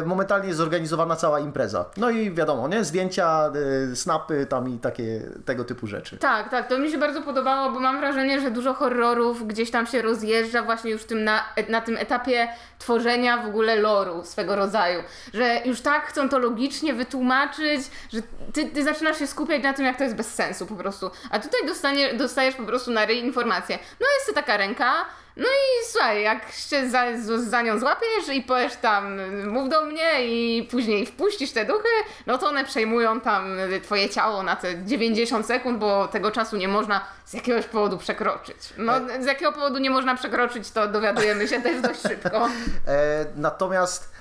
[0.07, 1.85] momentalnie jest zorganizowana cała impreza.
[1.97, 2.85] No i wiadomo, nie?
[2.85, 3.51] Zdjęcia,
[3.93, 6.19] y, snapy, tam nosorożcami, takie tego typu rzeczy.
[6.19, 9.87] Tak, tak, to mi się bardzo podobało, bo mam wrażenie, że dużo horrorów gdzieś tam
[9.87, 15.03] się rozjeżdża właśnie już tym na, na tym etapie tworzenia w ogóle loru swego rodzaju.
[15.35, 17.81] Że już tak chcą to logicznie wytłumaczyć,
[18.13, 21.11] że ty, ty zaczynasz się skupiać na tym, jak to jest bez sensu po prostu.
[21.31, 23.79] A tutaj dostanie, dostajesz po prostu na ryj informację.
[24.01, 24.93] No jest to taka ręka,
[25.39, 27.05] no i słuchaj, jak się za,
[27.39, 31.89] za nią złapiesz i powiesz tam, mów do mnie i później wpuścisz te duchy,
[32.27, 36.69] no to one przejmują tam twoje ciało na te 90 sekund, bo tego czasu nie
[36.69, 38.57] można z jakiegoś powodu przekroczyć.
[38.77, 42.49] No, z jakiego powodu nie można przekroczyć, to dowiadujemy się też dość szybko.
[42.89, 44.13] E, natomiast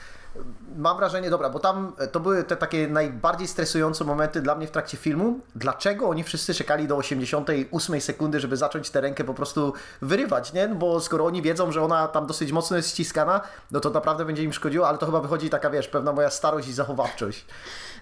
[0.78, 4.71] mam wrażenie, dobra, bo tam to były te takie najbardziej stresujące momenty dla mnie w
[4.71, 5.39] trakcie filmu.
[5.56, 10.67] Dlaczego oni wszyscy czekali do 88 sekundy, żeby zacząć tę rękę po prostu wyrywać, nie?
[10.67, 14.43] Bo skoro oni wiedzą, że ona tam dosyć mocno jest ściskana, no to naprawdę będzie
[14.43, 17.45] im szkodziło, ale to chyba wychodzi taka, wiesz, pewna moja starość i zachowawczość.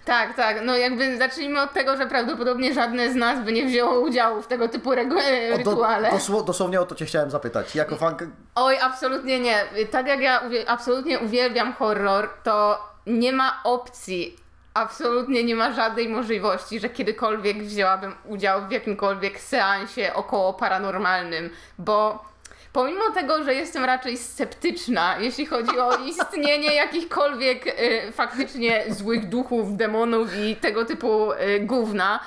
[0.06, 0.56] Tak, tak.
[0.64, 4.46] No jakby zacznijmy od tego, że prawdopodobnie żadne z nas by nie wzięło udziału w
[4.46, 5.18] tego typu regu-
[5.54, 6.10] O, do, rytuale.
[6.10, 7.74] dosło, dosłownie o to cię chciałem zapytać.
[7.74, 8.16] Jako fan...
[8.54, 9.64] Oj, absolutnie nie.
[9.90, 14.36] Tak jak ja uwie- absolutnie uwielbiam horror, to nie ma opcji,
[14.74, 22.24] absolutnie nie ma żadnej możliwości, że kiedykolwiek wzięłabym udział w jakimkolwiek seansie około paranormalnym, bo
[22.76, 29.76] pomimo tego, że jestem raczej sceptyczna, jeśli chodzi o istnienie jakichkolwiek y, faktycznie złych duchów,
[29.76, 32.20] demonów i tego typu y, gówna,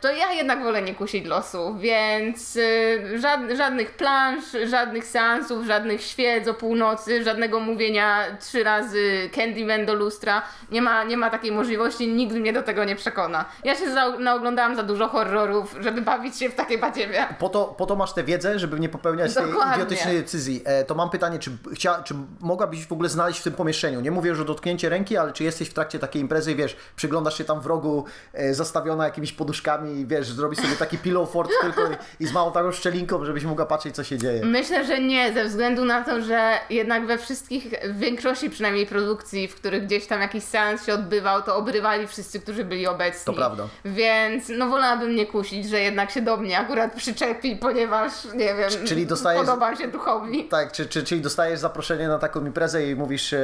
[0.00, 6.02] to ja jednak wolę nie kusić losu, więc y, żad, żadnych plansz, żadnych seansów, żadnych
[6.02, 10.42] świec o północy, żadnego mówienia trzy razy Candyman do lustra.
[10.70, 13.44] Nie ma, nie ma takiej możliwości, nikt mnie do tego nie przekona.
[13.64, 17.26] Ja się za, naoglądałam za dużo horrorów, żeby bawić się w takie badziewie.
[17.38, 19.74] Po to, po to masz tę wiedzę, żeby nie popełniać tej Dokładnie.
[19.74, 20.62] idiotycznej decyzji.
[20.64, 24.00] E, to mam pytanie, czy, chcia, czy mogłabyś w ogóle znaleźć w tym pomieszczeniu?
[24.00, 27.38] Nie mówię o dotknięcie ręki, ale czy jesteś w trakcie takiej imprezy i wiesz, przyglądasz
[27.38, 31.50] się tam w rogu, e, zastawiona jakimiś poduszkami i wiesz, zrobisz sobie taki pillow fort
[31.62, 34.44] tylko i, i z małą taką szczelinką, żebyś mogła patrzeć, co się dzieje.
[34.44, 39.48] Myślę, że nie, ze względu na to, że jednak we wszystkich, w większości przynajmniej produkcji,
[39.48, 43.24] w których gdzieś tam jakiś seans się odbywał, to obrywali wszyscy, którzy byli obecni.
[43.24, 43.64] To prawda.
[43.84, 48.70] Więc no wolałabym nie kusić, że jednak się do mnie akurat przyczepi, ponieważ nie wiem,
[48.86, 50.44] czyli dostajesz- podobam się duchowi.
[50.44, 53.38] Tak, czy, czy, czyli dostajesz zaproszenie na taką imprezę i mówisz e,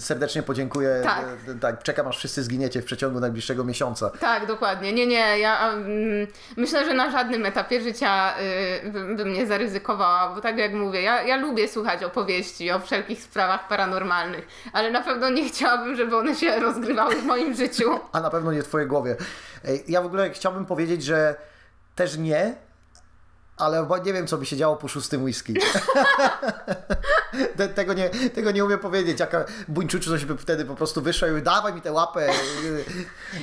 [0.00, 1.00] serdecznie podziękuję.
[1.04, 1.24] Tak.
[1.48, 4.10] E, tak, czekam aż wszyscy zginiecie w przeciągu najbliższego miesiąca.
[4.20, 4.92] Tak, dokładnie.
[4.92, 8.34] Nie, nie, ja mm, myślę, że na żadnym etapie życia
[8.84, 13.22] y, bym, nie zaryzykowała, bo tak jak mówię, ja, ja lubię słuchać opowieści o wszelkich
[13.22, 17.90] sprawach paranormalnych, ale na pewno nie chciałabym, żeby one się rozgrywały w moim życiu.
[18.12, 19.16] A na pewno nie w Twojej głowie.
[19.88, 21.34] Ja w ogóle chciałbym powiedzieć, że
[21.94, 22.54] też nie,
[23.60, 25.54] ale nie wiem, co by się działo po szóstym whisky.
[27.56, 29.20] Te- tego, nie, tego nie umiem powiedzieć.
[29.20, 32.28] Jaka buńczuczu coś by wtedy po prostu wyszła i dawaj mi tę łapę.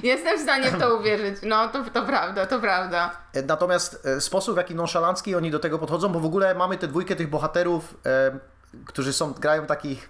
[0.03, 1.35] Jestem w stanie w to uwierzyć.
[1.43, 3.11] No, to, to prawda, to prawda.
[3.47, 6.87] Natomiast e, sposób, w jaki nonszalancki oni do tego podchodzą, bo w ogóle mamy tę
[6.87, 8.39] dwójkę tych bohaterów, e,
[8.85, 10.09] którzy są, grają takich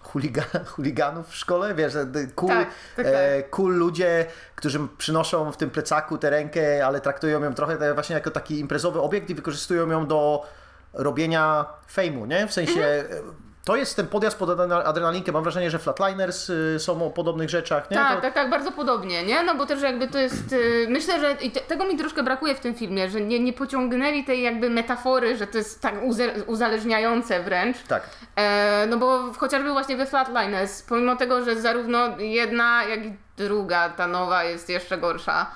[0.00, 5.56] chuliga, chuliganów w szkole, wiesz, e, cool, Tak, tak, e, cool ludzie, którzy przynoszą w
[5.56, 9.34] tym plecaku tę rękę, ale traktują ją trochę tak właśnie jako taki imprezowy obiekt i
[9.34, 10.46] wykorzystują ją do
[10.92, 12.46] robienia fejmu, nie?
[12.46, 12.84] W sensie...
[12.84, 13.49] Mhm.
[13.70, 15.32] To jest ten podjazd pod adrena- adrenalinkę.
[15.32, 17.90] Mam wrażenie, że Flatliners y, są o podobnych rzeczach.
[17.90, 17.96] Nie?
[17.96, 18.22] Tak, to...
[18.22, 19.42] tak, tak, bardzo podobnie, nie?
[19.42, 22.60] No bo też jakby to jest, y, myślę, że te, tego mi troszkę brakuje w
[22.60, 25.94] tym filmie, że nie, nie pociągnęli tej jakby metafory, że to jest tak
[26.46, 27.76] uzależniające wręcz.
[27.82, 28.02] tak.
[28.36, 33.88] E, no bo chociażby właśnie we Flatliners, pomimo tego, że zarówno jedna, jak i druga,
[33.88, 35.46] ta nowa jest jeszcze gorsza,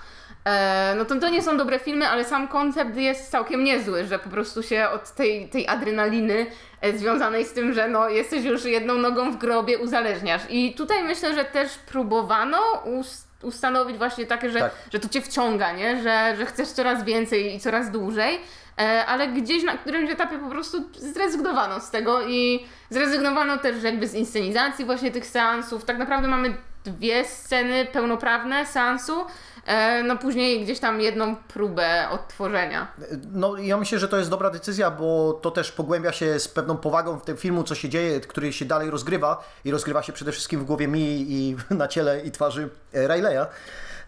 [0.97, 4.29] no to to nie są dobre filmy, ale sam koncept jest całkiem niezły, że po
[4.29, 6.47] prostu się od tej, tej adrenaliny
[6.81, 10.43] e, związanej z tym, że no jesteś już jedną nogą w grobie, uzależniasz.
[10.49, 14.73] I tutaj myślę, że też próbowano us- ustanowić właśnie takie, że, Tak.
[14.93, 16.03] że to cię wciąga, nie?
[16.03, 18.41] Że, że chcesz coraz więcej i coraz dłużej.
[18.81, 24.07] E, ale gdzieś na którymś etapie po prostu zrezygnowano z tego i zrezygnowano też jakby
[24.07, 25.85] z inscenizacji właśnie tych seansów.
[25.85, 26.55] Tak naprawdę mamy
[26.85, 29.27] dwie sceny pełnoprawne seansu,
[29.67, 32.93] e, no później gdzieś tam jedną próbę odtworzenia.
[33.33, 36.77] No ja myślę, że to jest dobra decyzja, bo to też pogłębia się z pewną
[36.77, 40.33] powagą w tym filmu, co się dzieje, który się dalej rozgrywa i rozgrywa się przede
[40.33, 43.47] wszystkim w głowie mi i na ciele i twarzy e, Rileya.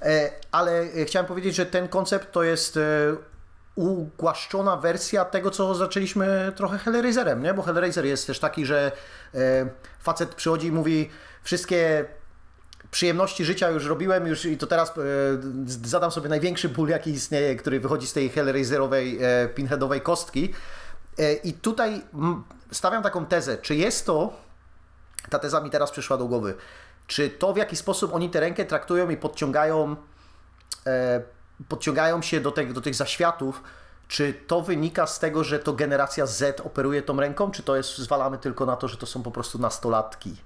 [0.03, 2.79] E, Ale chciałem powiedzieć, że ten koncept to jest
[3.75, 7.55] ugłaszczona wersja tego, co zaczęliśmy trochę Hellraiserem, nie?
[7.55, 8.93] Bo Hellraiser jest też taki, że
[10.01, 11.11] facet przychodzi i mówi
[11.43, 12.05] wszystkie
[12.90, 14.92] przyjemności życia już robiłem już i to teraz e,
[15.66, 20.55] zadam sobie największy ból, jaki istnieje, który wychodzi z tej Hellraiserowej, e, pinheadowej kostki.
[21.18, 22.03] E, I tutaj
[22.72, 24.33] stawiam taką tezę, czy jest to,
[25.31, 26.55] ta teza mi teraz przyszła do głowy,
[27.07, 29.96] czy to w jaki sposób oni tę rękę traktują i podciągają
[31.68, 33.62] podciągają się do, do tych zaświatów,
[34.09, 37.99] czy to wynika z tego, że to generacja Z operuje tą ręką, czy to jest
[37.99, 40.37] zwalamy tylko na to, że to są po prostu nastolatki?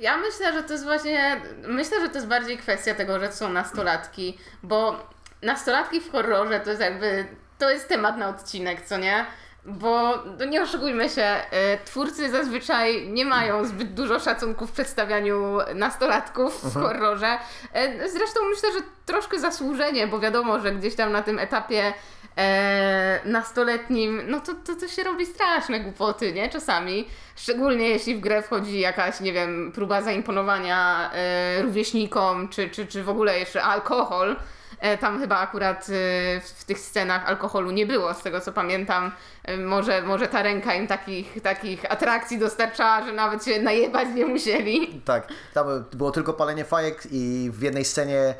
[0.00, 3.48] Ja myślę, że to jest właśnie, myślę, że to jest bardziej kwestia tego, że są
[3.52, 4.96] nastolatki, bo
[5.42, 7.26] nastolatki w horrorze to jest jakby,
[7.58, 9.26] to jest temat na odcinek, co nie?
[9.64, 11.36] Bo no nie oszukujmy się,
[11.74, 16.84] y, twórcy zazwyczaj nie mają zbyt dużo szacunku w przedstawianiu nastolatków w Mhm.
[16.86, 17.38] horrorze.
[17.76, 21.92] Y, Zresztą myślę, że troszkę zasłużenie, bo wiadomo, że gdzieś tam na tym etapie
[22.40, 26.48] e, nastoletnim, no to, to, to się robi straszne głupoty, nie?
[26.48, 27.08] Czasami.
[27.36, 33.02] Szczególnie jeśli w grę wchodzi jakaś, nie wiem, próba zaimponowania e, rówieśnikom, czy, czy, czy
[33.04, 34.36] w ogóle jeszcze alkohol.
[34.80, 39.12] E, Tam chyba akurat e, w, tych scenach alkoholu nie było, z tego co pamiętam.
[39.44, 44.26] E, Może, może ta ręka im takich, takich atrakcji dostarczała, że nawet się najebać nie
[44.26, 45.00] musieli.
[45.04, 48.34] Tak, tam było tylko palenie fajek i w jednej scenie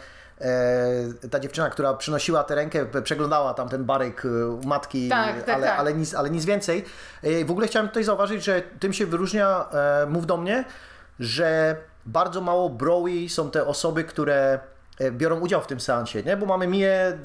[1.30, 5.54] ta dziewczyna, która przynosiła tę rękę, przeglądała tam ten baryk e, u matki, Tak, tak,
[5.56, 5.78] ale, tak.
[5.78, 6.84] Ale, nic, ale nic więcej.
[7.22, 10.64] E, w ogóle chciałem tutaj zauważyć, że tym się wyróżnia e, Mów do mnie,
[11.20, 11.76] że
[12.06, 14.58] bardzo mało broły są te osoby, które
[14.98, 16.36] e, biorą udział w tym seansie, nie?
[16.36, 17.16] Bo mamy Mię, e,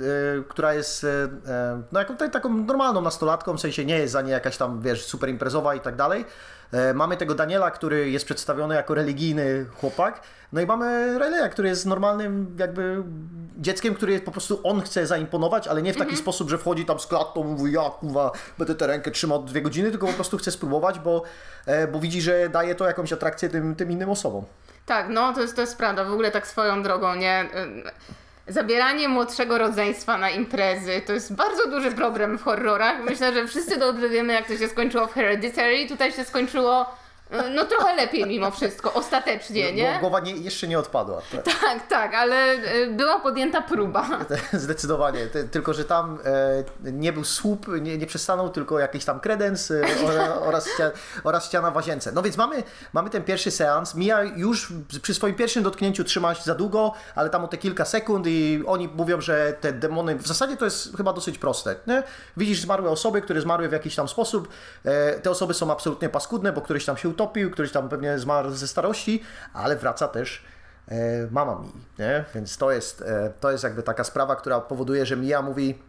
[0.50, 1.08] która jest e,
[1.48, 4.82] e, no, jaką, ta- taką normalną nastolatką, w sensie nie jest za nie jakaś tam,
[4.82, 6.26] wiesz, super imprezowa i tak dalej.
[6.72, 10.22] E, Mamy tego Daniela, który jest przedstawiony jako religijny chłopak.
[10.54, 13.04] No i mamy Rayleigha, który jest normalnym jakby
[13.58, 16.22] dzieckiem, który po prostu on chce zaimponować, ale nie w taki Mhm.
[16.22, 19.92] sposób, że wchodzi tam z klatą, mówi ja kurwa, będę tę rękę trzymał dwie godziny,
[19.92, 21.24] tylko po prostu chce spróbować, bo,
[21.66, 24.46] e, bo widzi, że daje to jakąś atrakcję tym, tym innym osobom.
[24.86, 26.06] Tak, no to jest, to jest prawda.
[26.06, 27.50] W ogóle tak swoją drogą, nie?
[28.48, 33.04] Zabieranie młodszego rodzeństwa na imprezy to jest bardzo duży problem w horrorach.
[33.04, 35.88] Myślę, że wszyscy dobrze wiemy, jak to się skończyło w Hereditary.
[35.88, 36.96] Tutaj się skończyło
[37.56, 39.98] no trochę lepiej mimo wszystko, ostatecznie, Bo nie?
[40.00, 41.22] głowa nie, jeszcze nie odpadła.
[41.32, 41.44] Tak.
[41.62, 44.08] Tak, tak, ale e, była podjęta próba.
[44.54, 45.28] Zdecydowanie.
[45.28, 46.20] Ty- Tylko, że tam
[46.86, 50.92] e, nie był słup, nie, nie przestanął, tylko jakiś tam kredens e, ora- oraz, ścia,
[51.24, 52.12] oraz ściana w łazience.
[52.12, 53.96] No więc mamy, mamy ten pierwszy seans.
[53.96, 57.86] Mija już przy swoim pierwszym dotknięciu trzyma się za długo, ale tam o te kilka
[57.86, 61.76] sekund i oni mówią, że te demony, w zasadzie to jest chyba dosyć proste.
[61.88, 62.04] Nie?
[62.38, 64.48] Widzisz zmarłe osoby, które zmarły w jakiś tam sposób.
[65.24, 68.68] Te osoby są absolutnie paskudne, bo któryś tam się utopił, któryś tam pewnie zmarł ze
[68.68, 69.24] starości,
[69.54, 70.44] ale wraca też
[70.88, 70.96] e,
[71.32, 72.26] mama mi, nie?
[72.36, 75.80] Więc to jest, e, to jest jakby taka sprawa, która powoduje, że Mia mówi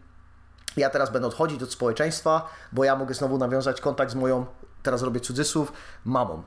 [0.77, 4.45] ja teraz będę odchodzić od społeczeństwa, bo ja mogę znowu nawiązać kontakt z moją,
[4.83, 5.73] teraz robię cudzysłów,
[6.05, 6.43] mamą.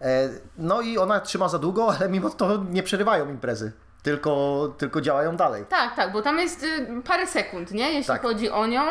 [0.00, 5.00] E, No i ona trzyma za długo, ale mimo to nie przerywają imprezy, tylko, tylko
[5.00, 5.64] działają dalej.
[5.68, 7.92] Tak, tak, bo tam jest y, parę sekund, nie?
[7.92, 8.22] Jeśli Tak.
[8.22, 8.82] chodzi o nią.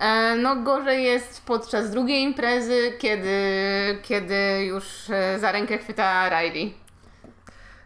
[0.00, 3.38] E, No gorzej jest podczas drugiej imprezy, kiedy,
[4.02, 6.74] kiedy już e, za rękę chwyta Riley.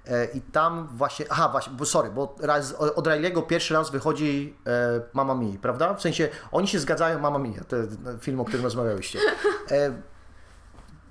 [0.07, 4.57] E, I tam właśnie, aha właśnie, bo sorry, bo raz, od Riley'ego pierwszy raz wychodzi
[4.67, 5.95] e, Mama Mi, prawda?
[5.95, 9.19] W sensie, oni się zgadzają, Mama Mi, ten film, o którym rozmawiałyście.
[9.71, 9.93] E,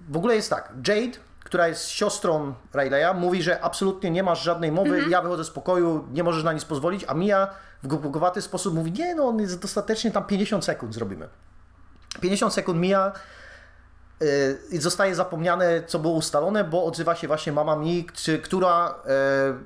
[0.09, 1.17] w ogóle jest tak, Jade,
[1.51, 6.07] która jest siostrą Riley'a, mówi, że absolutnie nie masz żadnej mowy, ja wychodzę z pokoju,
[6.11, 7.47] nie możesz na nic pozwolić, a Mia
[7.83, 11.27] w głupowaty sposób mówi, nie no, on jest dostatecznie, tam 50 sekund zrobimy.
[12.21, 13.19] 50 sekund mija, y,
[14.71, 19.13] i zostaje zapomniane, co było ustalone, bo odzywa się właśnie mama mi, czy, która, e,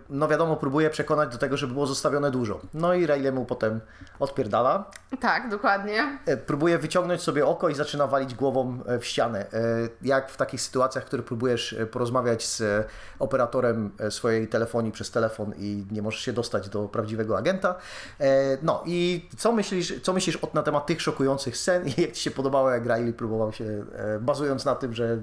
[0.09, 2.59] no wiadomo, próbuje przekonać do tego, żeby było zostawione dużo.
[2.73, 3.81] No i Riley mu potem
[4.19, 4.91] odpierdala.
[5.19, 6.19] Tak, dokładnie.
[6.25, 9.45] E, Próbuje wyciągnąć sobie oko i zaczyna walić głową w ścianę.
[10.01, 12.87] Jak w takich sytuacjach, w których próbujesz porozmawiać z
[13.19, 17.75] operatorem swojej telefonii przez telefon i nie możesz się dostać do prawdziwego agenta.
[18.61, 22.31] No i co myślisz, co myślisz na temat tych szokujących scen i jak Ci się
[22.31, 25.17] podobało, jak Riley próbował się, e, bazując na tym, że e,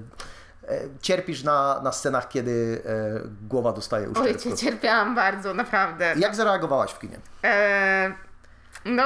[1.01, 4.43] cierpisz na, na scenach, kiedy e, głowa dostaje uszczerbku.
[4.43, 6.13] cię cierpiałam bardzo, naprawdę.
[6.17, 7.19] Jak zareagowałaś w kinie?
[7.43, 8.13] E,
[8.85, 9.03] no,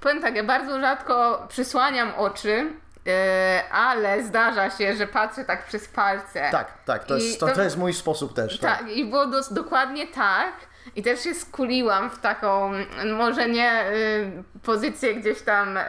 [0.00, 2.72] powiem tak, ja bardzo rzadko przysłaniam oczy,
[3.06, 6.48] e, ale zdarza się, że patrzę tak przez palce.
[6.50, 8.58] Tak, tak, to jest, to, to- jest mój sposób też.
[8.58, 10.52] Tak, i było dos- dokładnie tak.
[10.96, 12.72] I też się skuliłam w taką,
[13.18, 15.80] może nie y, pozycję gdzieś tam y,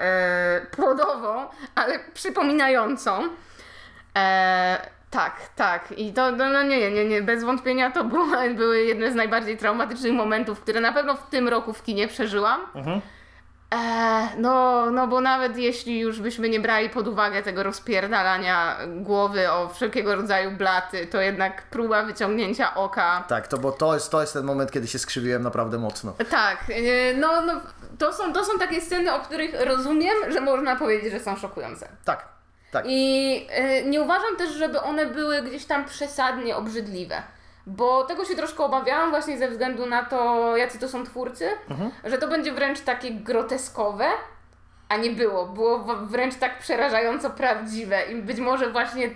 [0.71, 3.29] płodową, ale przypominającą.
[4.15, 5.91] E, tak, tak.
[5.97, 8.25] I to, no, no nie, nie, nie, bez wątpienia to było,
[8.55, 12.61] były jedne z najbardziej traumatycznych momentów, które na pewno w tym roku w kinie przeżyłam.
[13.73, 19.51] E, no, no bo nawet jeśli już byśmy nie brali pod uwagę tego rozpierdalania głowy
[19.51, 23.23] o wszelkiego rodzaju blaty, to jednak próba wyciągnięcia oka.
[23.27, 26.13] Tak, to bo to jest, to jest ten moment, kiedy się skrzywiłem naprawdę mocno.
[26.29, 27.53] Tak, e, no, no
[27.99, 31.87] to, są, to są takie sceny, o których rozumiem, że można powiedzieć, że są szokujące.
[32.05, 32.34] Tak,
[32.75, 32.85] tak.
[32.87, 37.23] I e, nie uważam też, żeby one były gdzieś tam przesadnie obrzydliwe.
[37.67, 41.49] bo tego się troszkę obawiałam właśnie ze względu na to, jacy to są twórcy,
[42.03, 44.05] że to będzie wręcz takie groteskowe,
[44.89, 45.45] a nie było.
[45.45, 49.09] Było wręcz tak przerażająco prawdziwe i być może właśnie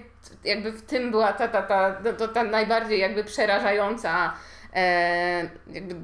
[0.44, 4.34] jakby w tym była ta, ta, ta, ta, ta, najbardziej jakby przerażająca
[4.76, 5.96] e, jakby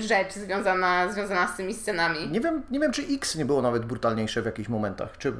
[0.00, 2.28] rzecz związana, związana z tymi scenami.
[2.28, 5.18] Nie wiem, nie wiem, czy X nie było nawet brutalniejsze w jakichś momentach.
[5.18, 5.32] Czy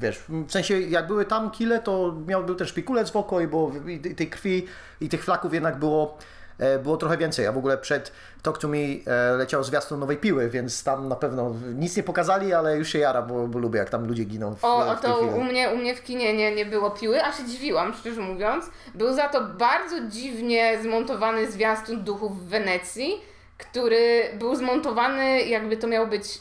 [0.00, 3.46] wiesz, w sensie jak były tam kile, to miał był ten szpikulec w oko i
[3.46, 4.66] było i tej- krwi
[5.00, 6.18] i tych flaków jednak było,
[6.58, 7.46] e, było trochę więcej.
[7.46, 11.16] A w ogóle przed Talk to Me e, leciał zwiastun nowej piły, więc tam na
[11.16, 14.54] pewno nic nie pokazali, ale już się jara, bo, bo lubię jak tam ludzie giną
[14.54, 15.30] w, O, w to chwili.
[15.34, 18.64] u mnie, u mnie w kinie nie, nie było piły, a się dziwiłam, szczerze mówiąc.
[18.94, 23.20] Był za to bardzo dziwnie zmontowany zwiastun duchów w Wenecji,
[23.58, 26.38] który był zmontowany jakby to miał być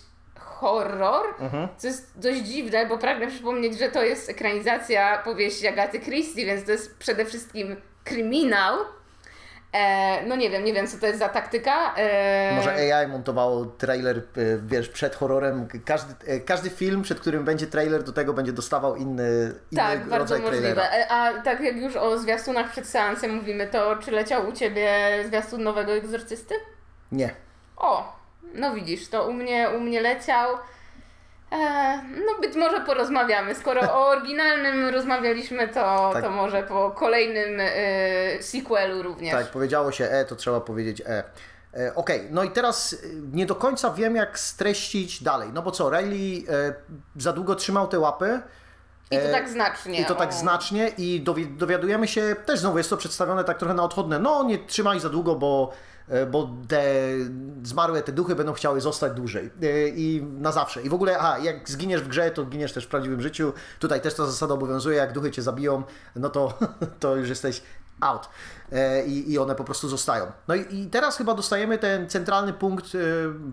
[0.59, 1.67] horror, Mhm.
[1.77, 6.65] co jest dość dziwne, bo pragnę przypomnieć, że to jest ekranizacja powieści Agaty Christie, więc
[6.65, 8.77] to jest przede wszystkim kryminał.
[9.73, 11.95] E, no nie wiem, nie wiem co to jest za taktyka.
[11.97, 14.21] E, Może AI montowało trailer, e,
[14.65, 15.67] wiesz, przed horrorem.
[15.85, 19.99] Każdy, e, każdy film, przed którym będzie trailer, do tego będzie dostawał inny, inny Tak,
[19.99, 20.73] bardzo rodzaj możliwe.
[20.73, 20.97] trailera.
[20.97, 24.93] E, A tak jak już o zwiastunach przed seansem mówimy, to czy leciał u Ciebie
[25.27, 26.55] zwiastun nowego Egzorcysty?
[27.11, 27.29] Nie.
[27.77, 28.18] O,
[28.53, 30.57] no widzisz, to u mnie, u mnie leciał.
[31.51, 31.57] E,
[32.25, 33.55] no być może porozmawiamy.
[33.55, 36.23] Skoro o oryginalnym rozmawialiśmy, to, Tak.
[36.23, 39.31] to może po kolejnym e, sequelu również.
[39.33, 41.23] Tak, powiedziało się E, to trzeba powiedzieć E.
[41.73, 42.97] E, Okej, no i teraz e,
[43.33, 45.49] nie do końca wiem, jak streścić dalej.
[45.53, 46.73] No bo co, Riley e,
[47.15, 48.39] za długo trzymał te łapy.
[49.11, 50.01] I to tak znacznie.
[50.01, 50.31] I to tak o.
[50.31, 54.43] znacznie i dowi- dowiadujemy się, też znowu jest to przedstawione tak trochę na odchodne, no
[54.43, 55.73] nie trzymaj za długo, bo,
[56.31, 56.83] bo te
[57.63, 60.81] zmarłe, te duchy będą chciały zostać dłużej E, i na zawsze.
[60.81, 63.53] I w ogóle, a jak zginiesz w grze, to giniesz też w prawdziwym życiu.
[63.79, 65.83] Tutaj też ta zasada obowiązuje, jak duchy cię zabiją,
[66.15, 66.53] no to,
[66.99, 67.61] to już jesteś
[68.01, 68.29] out.
[68.71, 70.31] E, I, I one po prostu zostają.
[70.47, 72.99] No i, i teraz chyba dostajemy ten centralny punkt e,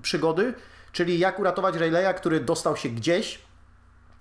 [0.02, 0.54] przygody,
[0.92, 3.46] czyli jak uratować Rayleigha, który dostał się gdzieś,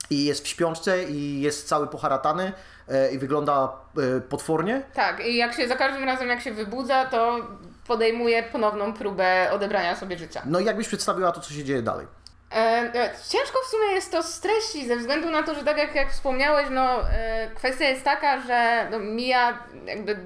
[0.09, 2.53] i jest w śpiączce i jest cały poharatany
[2.87, 4.83] e, i wygląda e, potwornie.
[4.93, 7.39] Tak, i jak się za każdym razem jak się wybudza, to
[7.87, 10.41] podejmuje ponowną próbę odebrania sobie życia.
[10.45, 12.07] No i jakbyś przedstawiła to, co się dzieje dalej.
[12.51, 15.95] E, e, ciężko w sumie jest to streścić ze względu na to, że tak jak,
[15.95, 20.19] jak wspomniałeś, no e, kwestia jest taka, że no, Mia jakby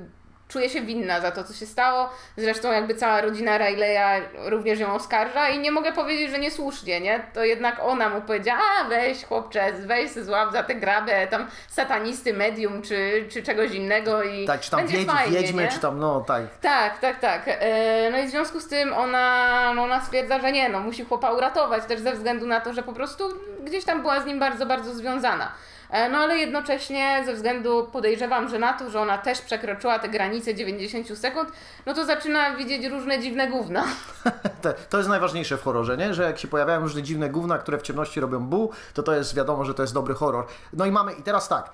[0.49, 2.09] czuje się winna za to, co się stało.
[2.37, 7.23] Zresztą jakby cała rodzina Rileya również ją oskarża i nie mogę powiedzieć, że niesłusznie, nie?
[7.33, 12.33] To jednak ona mu powiedziała, a weź chłopcze, weź złap za tę grabę, tam satanisty,
[12.33, 15.69] medium czy, czy czegoś innego i Tak, czy tam będzie wiedź, fajnie, wiedźmy, nie?
[15.69, 16.43] czy tam, no tak.
[16.61, 17.41] Tak, tak, tak.
[17.45, 21.05] E, No i w związku z tym ona, no ona stwierdza, że nie, no musi
[21.05, 23.23] chłopa uratować, też ze względu na to, że po prostu
[23.63, 25.51] gdzieś tam była z nim bardzo, bardzo związana.
[25.89, 30.09] E, No ale jednocześnie ze względu podejrzewam, że na to, że ona też przekroczyła te
[30.09, 31.49] granice 90 sekund,
[31.85, 33.83] no to zaczyna widzieć różne dziwne gówna.
[34.89, 36.13] To, jest najważniejsze w horrorze, nie?
[36.13, 39.35] że jak się pojawiają różne dziwne gówna, które w ciemności robią bu, to to jest
[39.35, 40.45] wiadomo, że to jest dobry horror.
[40.73, 41.71] No i mamy, i teraz tak,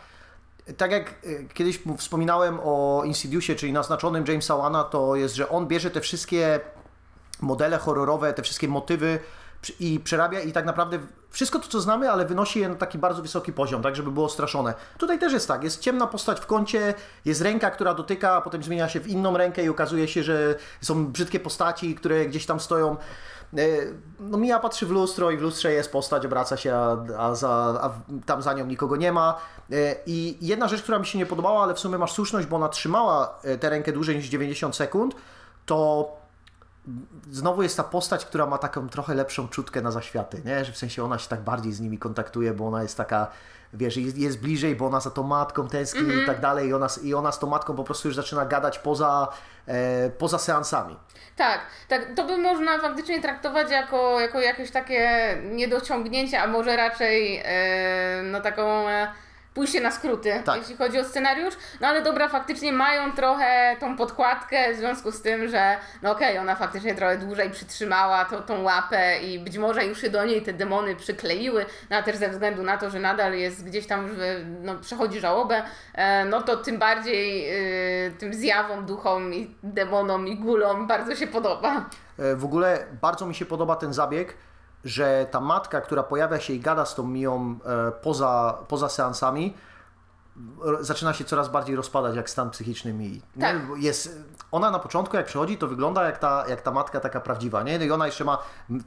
[0.77, 5.67] tak jak y, kiedyś wspominałem o Insidiousie, czyli naznaczonym Jamesa Wana, to jest, że on
[5.67, 6.59] bierze te wszystkie
[7.41, 9.19] modele horrorowe, te wszystkie motywy
[9.79, 10.99] i przerabia i tak naprawdę
[11.29, 14.29] wszystko to, co znamy, ale wynosi je na taki bardzo wysoki poziom, tak żeby było
[14.29, 14.73] straszone.
[14.97, 16.93] Tutaj też jest tak, jest ciemna postać w kącie,
[17.25, 20.55] jest ręka, która dotyka, a potem zmienia się w inną rękę i okazuje się, że
[20.81, 22.97] są brzydkie postaci, które gdzieś tam stoją.
[23.57, 23.67] E,
[24.19, 27.49] No Mija patrzy w lustro i w lustrze jest postać, obraca się, a, a, za,
[27.81, 27.91] a
[28.25, 29.37] tam za nią nikogo nie ma.
[29.71, 32.55] E, I jedna rzecz, która mi się nie podobała, ale w sumie masz słuszność, bo
[32.55, 35.15] ona trzymała e, tę rękę dłużej niż 90 sekund,
[35.65, 36.24] to
[37.31, 40.65] znowu jest ta postać, która ma taką trochę lepszą czutkę na zaświaty, nie?
[40.65, 43.27] Że w sensie ona się tak bardziej z nimi kontaktuje, bo ona jest taka,
[43.73, 46.89] wiesz, jest, jest bliżej, bo ona za tą matką tęskni i tak dalej i ona,
[46.89, 49.27] z- i ona z tą matką po prostu już zaczyna gadać poza,
[49.67, 50.97] e, poza seansami.
[51.35, 55.09] Tak, tak, to by można faktycznie traktować jako, jako jakieś takie
[55.51, 59.07] niedociągnięcie, a może raczej e, no taką e,
[59.55, 60.57] pójście na skróty, Tak.
[60.57, 61.53] jeśli chodzi o scenariusz.
[61.81, 66.37] No ale dobra, faktycznie mają trochę tą podkładkę w związku z tym, że no okej,
[66.37, 70.41] ona faktycznie trochę dłużej przytrzymała tą, tą łapę i być może już się do niej
[70.41, 74.07] te demony przykleiły, no a też ze względu na to, że nadal jest gdzieś tam,
[74.07, 74.17] w,
[74.61, 77.49] no przechodzi żałobę, e, no to tym bardziej
[78.07, 81.85] e, tym zjawom, duchom i demonom i gulom bardzo się podoba.
[82.19, 84.33] E, W ogóle bardzo mi się podoba ten zabieg,
[84.85, 89.53] że ta matka, która pojawia się i gada z tą Miją e, poza, poza seansami,
[90.81, 93.21] zaczyna się coraz bardziej rozpadać jak stan psychiczny mi.
[93.39, 93.55] Tak.
[93.77, 94.19] Jest,
[94.51, 97.79] ona na początku jak przychodzi, to wygląda jak ta, jak ta matka taka prawdziwa, nie?
[97.79, 98.37] No I ona jeszcze ma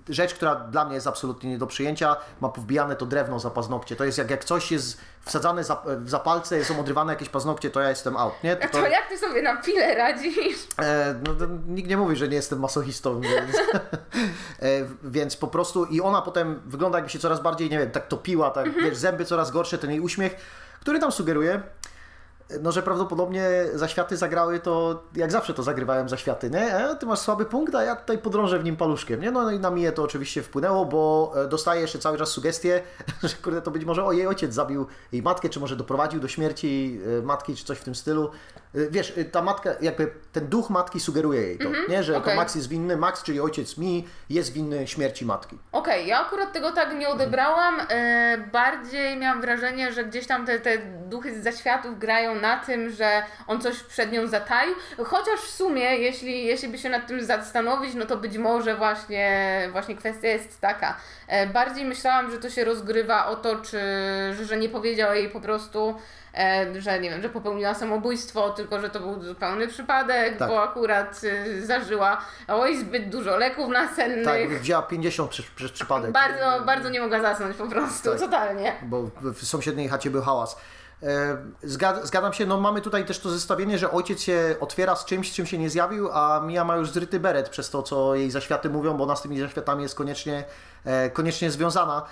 [0.08, 3.96] rzecz, która dla mnie jest absolutnie nie do przyjęcia, ma powbijane to drewno za paznokcie.
[3.96, 7.80] To jest jak, jak coś jest wsadzane za, w zapalce, są odrywane jakieś paznokcie, to
[7.80, 8.56] ja jestem out, nie?
[8.56, 10.56] To, To jak ty sobie na pile radzisz?
[10.78, 14.66] E, no, nikt nie mówi, że nie jestem masochistą, więc, e,
[15.04, 18.50] więc po prostu i ona potem wygląda jakby się coraz bardziej, nie wiem, tak topiła,
[18.50, 20.36] tak, wiesz, zęby coraz gorsze, ten jej uśmiech,
[20.80, 21.62] który tam sugeruje,
[22.60, 26.76] no, że prawdopodobnie zaświaty zagrały to, jak zawsze to zagrywałem zaświaty, nie?
[26.76, 29.30] E, ty masz słaby punkt, a ja tutaj podrążę w nim paluszkiem, nie?
[29.30, 32.82] No, no i na mnie to oczywiście wpłynęło, bo e, dostaję jeszcze cały czas sugestie,
[33.22, 36.28] że kurde, to być może o jej ojciec zabił jej matkę, czy może doprowadził do
[36.28, 38.30] śmierci e, matki, czy coś w tym stylu.
[38.74, 42.02] E, Wiesz, ta matka, jakby ten duch matki sugeruje jej to, nie?
[42.02, 42.36] Że to okej.
[42.36, 45.58] Max jest winny, Max, czyli ojciec mi, jest winny śmierci matki.
[45.72, 47.80] Okej, ja akurat tego tak nie odebrałam.
[48.52, 50.78] Bardziej miałam wrażenie, że gdzieś tam te, te
[51.08, 54.74] duchy z zaświatów grają na tym, że on coś przed nią zataił.
[55.04, 59.68] Chociaż w sumie, jeśli, jeśli by się nad tym zastanowić, no to być może właśnie,
[59.72, 60.96] właśnie kwestia jest taka.
[61.28, 63.80] E, bardziej myślałam, że to się rozgrywa o to, czy,
[64.44, 65.94] że, nie powiedział jej po prostu.
[66.34, 70.48] E, że nie wiem, że popełniła samobójstwo, tylko że to był zupełny przypadek, Tak.
[70.48, 74.24] bo akurat y, zażyła oj zbyt dużo leków nasennych.
[74.24, 76.10] Tak, wzięła 50 przez, przez przypadek.
[76.10, 78.20] Bardzo, bardzo nie mogła zasnąć po prostu, Tak.
[78.20, 78.72] totalnie.
[78.82, 80.56] bo w sąsiedniej chacie był hałas.
[81.02, 85.04] E, Zgad, zgadzam się, no mamy tutaj też to zestawienie, że ojciec się otwiera z
[85.04, 88.14] czymś, z czym się nie zjawił, a Mia ma już zryty beret przez to, co
[88.14, 90.44] jej zaświaty mówią, bo ona z tymi zaświatami jest koniecznie,
[90.84, 92.02] e, koniecznie związana.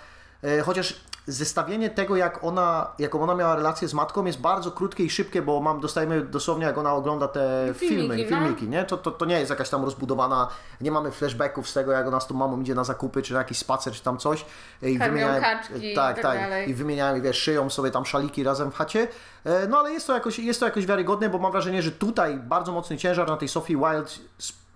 [0.42, 5.04] E, Chociaż zestawienie tego, jak ona, jaką ona miała relację z matką, jest bardzo krótkie
[5.04, 8.84] i szybkie, bo mam, dostajemy dosłownie, jak ona ogląda te Filmiki, filmy, filmiki, nie?
[8.84, 10.48] To, to, to nie jest jakaś tam rozbudowana,
[10.80, 13.38] nie mamy flashbacków z tego, jak ona z tą mamą idzie na zakupy, czy na
[13.38, 14.44] jakiś spacer, czy tam coś.
[14.82, 16.68] I wymieniają- kaczki i tak, tak tak.
[16.68, 19.08] I wymieniają, wiesz, szyją sobie tam szaliki razem w chacie.
[19.44, 22.36] E, No ale jest to jakoś, jest to jakoś wiarygodne, bo mam wrażenie, że tutaj
[22.36, 24.18] bardzo mocny ciężar na tej Sophie Wild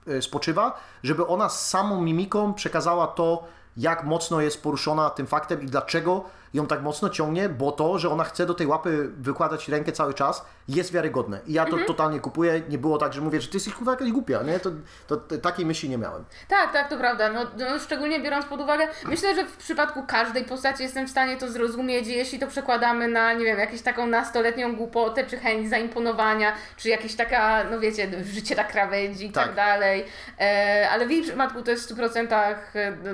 [0.08, 3.44] e, spoczywa, żeby ona z samą mimiką przekazała to,
[3.76, 6.24] jak mocno jest poruszona tym faktem i dlaczego
[6.54, 10.14] ją tak mocno ciągnie, bo to, że ona chce do tej łapy wykładać rękę cały
[10.14, 11.40] czas, jest wiarygodne.
[11.46, 12.62] I ja to totalnie kupuję.
[12.68, 14.60] Nie było tak, że mówię, że ty jesteś kurwa jakaś głupia, nie?
[14.60, 14.70] To,
[15.06, 16.24] to, to takiej myśli nie miałem.
[16.48, 17.32] Tak, tak, to prawda.
[17.32, 21.36] No, no, szczególnie biorąc pod uwagę, myślę, że w przypadku każdej postaci jestem w stanie
[21.36, 26.52] to zrozumieć, jeśli to przekładamy na, nie wiem, jakąś taką nastoletnią głupotę, czy chęć zaimponowania,
[26.76, 29.56] czy jakieś taka, no wiecie, życie na krawędzi i tak, Tak.
[29.56, 30.04] dalej.
[30.40, 32.54] E, ale w jej przypadku to jest w 100%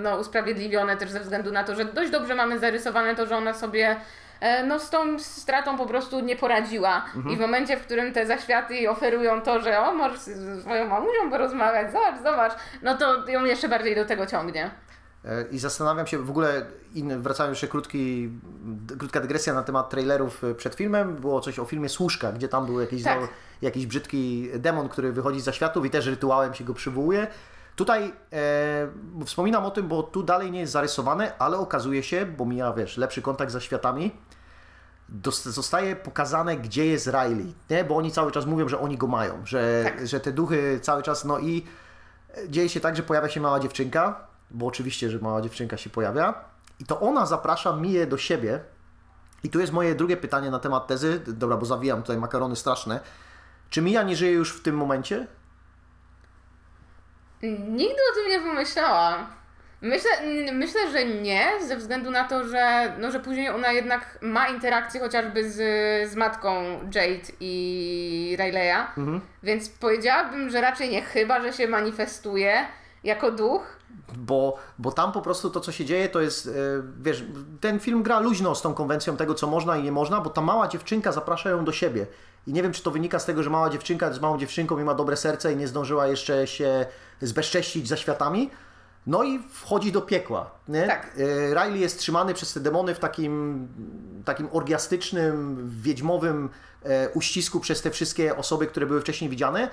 [0.00, 3.54] no, usprawiedliwione też ze względu na to, że dość dobrze mamy zarysowane to, że ona
[3.54, 3.96] sobie
[4.40, 7.04] e, no z tą stratą po prostu nie poradziła.
[7.32, 10.88] I w momencie, w którym te zaświaty jej oferują to, że o, możesz z swoją
[10.88, 12.52] mamusią porozmawiać, zobacz, zobacz,
[12.82, 14.70] no to ją jeszcze bardziej do tego ciągnie.
[15.24, 18.30] E, I zastanawiam się w ogóle, inny, wracając jeszcze krótki,
[18.98, 21.16] krótka dygresja na temat trailerów e, przed filmem.
[21.16, 23.18] Było coś o filmie Służka, gdzie tam był jakiś, Tak.
[23.62, 27.26] jakiś brzydki demon, który wychodzi za światów i też rytuałem się go przywołuje.
[27.76, 28.88] Tutaj e,
[29.24, 32.96] wspominam o tym, bo tu dalej nie jest zarysowane, ale okazuje się, bo mija, wiesz,
[32.96, 34.10] lepszy kontakt ze światami,
[35.32, 37.84] zostaje pokazane, gdzie jest Riley, nie?
[37.84, 40.06] Bo oni cały czas mówią, że oni go mają, że, Tak.
[40.06, 41.66] że te duchy cały czas, no i
[42.48, 46.34] dzieje się tak, że pojawia się mała dziewczynka, bo oczywiście, że mała dziewczynka się pojawia
[46.80, 48.60] i to ona zaprasza Miję do siebie
[49.44, 53.00] i tu jest moje drugie pytanie na temat tezy, dobra, bo zawijam tutaj makarony straszne.
[53.70, 55.26] Czy Mija nie żyje już w tym momencie?
[57.68, 59.26] Nigdy o tym nie pomyślałam.
[59.80, 60.10] Myślę,
[60.52, 65.00] myślę, że nie, ze względu na to, że, no, że później ona jednak ma interakcję
[65.00, 65.56] chociażby z,
[66.10, 68.84] z matką Jade i Riley'a,
[69.42, 72.66] więc powiedziałabym, że raczej nie, chyba że się manifestuje
[73.04, 73.76] jako duch.
[74.16, 76.50] Bo, bo tam po prostu to, co się dzieje, to jest, e,
[77.00, 77.24] wiesz,
[77.60, 80.40] ten film gra luźno z tą konwencją tego, co można i nie można, bo ta
[80.40, 82.06] mała dziewczynka zaprasza ją do siebie.
[82.46, 84.84] I nie wiem, czy to wynika z tego, że mała dziewczynka jest małą dziewczynką i
[84.84, 86.86] ma dobre serce i nie zdążyła jeszcze się
[87.20, 88.50] zbezcześcić za światami.
[89.06, 90.50] No i wchodzi do piekła.
[90.68, 90.86] Nie?
[90.86, 91.10] Tak.
[91.18, 93.68] E, Riley jest trzymany przez te demony w takim,
[94.24, 96.50] takim orgiastycznym, wiedźmowym
[96.82, 99.70] e, uścisku przez te wszystkie osoby, które były wcześniej widziane,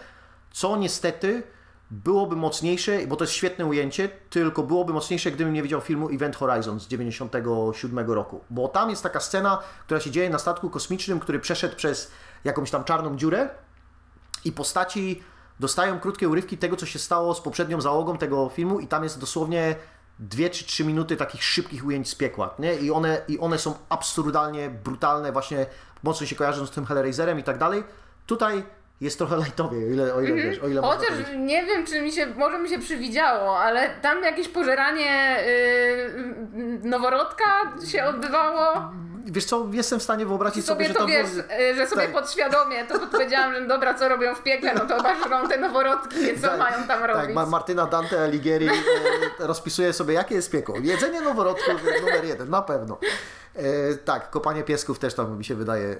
[0.52, 1.44] co niestety
[1.92, 6.36] byłoby mocniejsze, bo to jest świetne ujęcie, tylko byłoby mocniejsze, gdybym nie widział filmu Event
[6.36, 8.42] Horizon z 97 roku.
[8.50, 12.12] Bo tam jest taka scena, która się dzieje na statku kosmicznym, który przeszedł przez
[12.44, 13.50] jakąś tam czarną dziurę
[14.46, 15.24] i postaci
[15.60, 19.20] dostają krótkie urywki tego, co się stało z poprzednią załogą tego filmu i tam jest
[19.20, 19.76] dosłownie
[20.20, 22.76] dwie czy trzy minuty takich szybkich ujęć z piekła, nie?
[22.76, 25.66] I one, I one są absurdalnie brutalne, właśnie
[26.04, 27.84] mocno się kojarzą z tym Hellraiserem i tak dalej.
[28.26, 28.64] Tutaj
[29.02, 32.12] jest trochę lightowie, o ile, o ile wiesz, o ile Chociaż nie wiem, czy mi
[32.12, 35.38] się, może mi się przywidziało, ale tam jakieś pożeranie
[36.56, 37.46] yy, noworodka
[37.92, 38.92] się odbywało.
[39.24, 41.88] Wiesz co, jestem w stanie wyobrazić sobie sobie, to że to wiesz, było- y, że
[41.88, 42.12] sobie tak.
[42.12, 46.42] podświadomie to powiedziałam, że dobra, co robią w piekle, no to obażą te noworodki, więc
[46.42, 47.26] co Tak, mają tam robić?
[47.26, 48.72] Tak, Ma- Martyna Dante Alighieri e,
[49.48, 50.76] rozpisuje sobie, jakie jest piekło.
[50.82, 52.98] Jedzenie noworodków numer jeden, na pewno.
[53.56, 55.98] E, tak, kopanie piesków też tam mi się wydaje, e,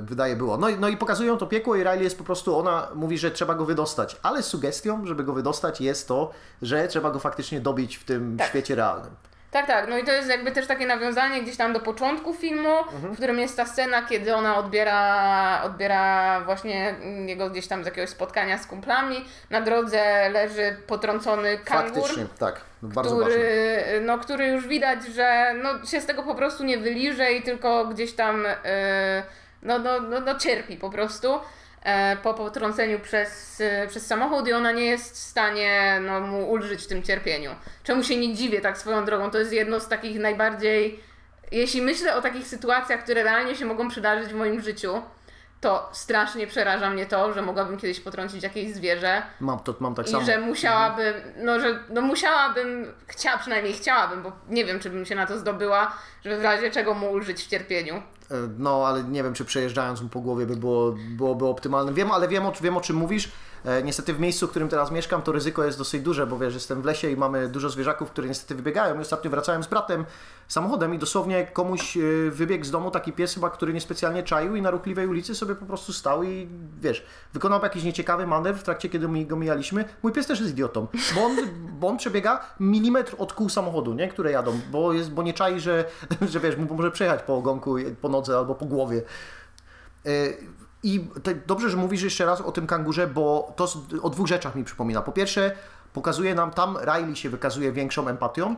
[0.00, 0.56] wydaje było.
[0.56, 3.30] No, i- no i pokazują to piekło i Riley jest po prostu, ona mówi, że
[3.30, 6.30] trzeba go wydostać, ale sugestią, żeby go wydostać jest to,
[6.62, 8.48] że trzeba go faktycznie dobić w tym Tak.
[8.48, 9.10] świecie realnym.
[9.50, 9.88] Tak, tak.
[9.88, 13.12] No i to jest jakby też takie nawiązanie gdzieś tam do początku filmu, Mhm.
[13.12, 16.94] w którym jest ta scena, kiedy ona odbiera, odbiera właśnie
[17.26, 19.24] jego gdzieś tam z jakiegoś spotkania z kumplami.
[19.50, 21.94] Na drodze leży potrącony kangur.
[21.94, 26.64] Faktycznie, tak, bardzo który, no, który już widać, że no, się z tego po prostu
[26.64, 29.22] nie wyliże i tylko gdzieś tam e,
[29.62, 31.40] no, no, no, no, cierpi po prostu
[32.22, 36.82] po potrąceniu przez, e, przez samochód i ona nie jest w stanie no, mu ulżyć
[36.82, 37.50] w tym cierpieniu.
[37.84, 39.30] Czemu się nie dziwię tak swoją drogą?
[39.30, 41.00] To jest jedno z takich najbardziej...
[41.52, 45.02] Jeśli myślę o takich sytuacjach, które realnie się mogą przydarzyć w moim życiu,
[45.60, 50.06] to strasznie przeraża mnie to, że mogłabym kiedyś potrącić jakieś zwierzę Mam, to, mam tak
[50.06, 50.24] i samo.
[50.24, 55.14] że musiałabym, no że no musiałabym, chciała, przynajmniej chciałabym, bo nie wiem, czy bym się
[55.14, 58.02] na to zdobyła, żeby w razie czego mu ulżyć w cierpieniu.
[58.30, 61.92] E, No, ale nie wiem, czy przejeżdżając mu po głowie by było, byłoby optymalne.
[61.92, 63.32] Wiem, ale wiem o, wiem o czym mówisz.
[63.64, 66.54] E, niestety w miejscu, w którym teraz mieszkam, to ryzyko jest dosyć duże, bo wiesz,
[66.54, 68.96] jestem w lesie i mamy dużo zwierzaków, które niestety wybiegają.
[68.96, 70.04] I ostatnio wracałem z bratem
[70.48, 72.00] samochodem i dosłownie komuś e,
[72.30, 75.66] wybiegł z domu taki pies chyba, który niespecjalnie czaił i na ruchliwej ulicy sobie po
[75.66, 76.48] prostu stał i
[76.80, 79.84] wiesz, wykonał jakiś nieciekawy manewr w trakcie, kiedy my go mijaliśmy.
[80.02, 81.36] Mój pies też jest idiotą, bo on,
[81.80, 84.08] bo on przebiega milimetr od kół samochodu, nie?
[84.08, 85.84] które jadą, bo, jest, bo nie czai, że,
[86.30, 89.02] że wiesz, mu może przejechać po ogonku, po nodze albo po głowie.
[90.06, 90.10] E,
[90.82, 91.08] I
[91.46, 93.68] dobrze, że mówisz jeszcze raz o tym kangurze, bo to
[94.02, 95.02] o dwóch rzeczach mi przypomina.
[95.02, 95.52] Po pierwsze,
[95.92, 98.56] pokazuje nam tam, Riley się wykazuje większą empatią,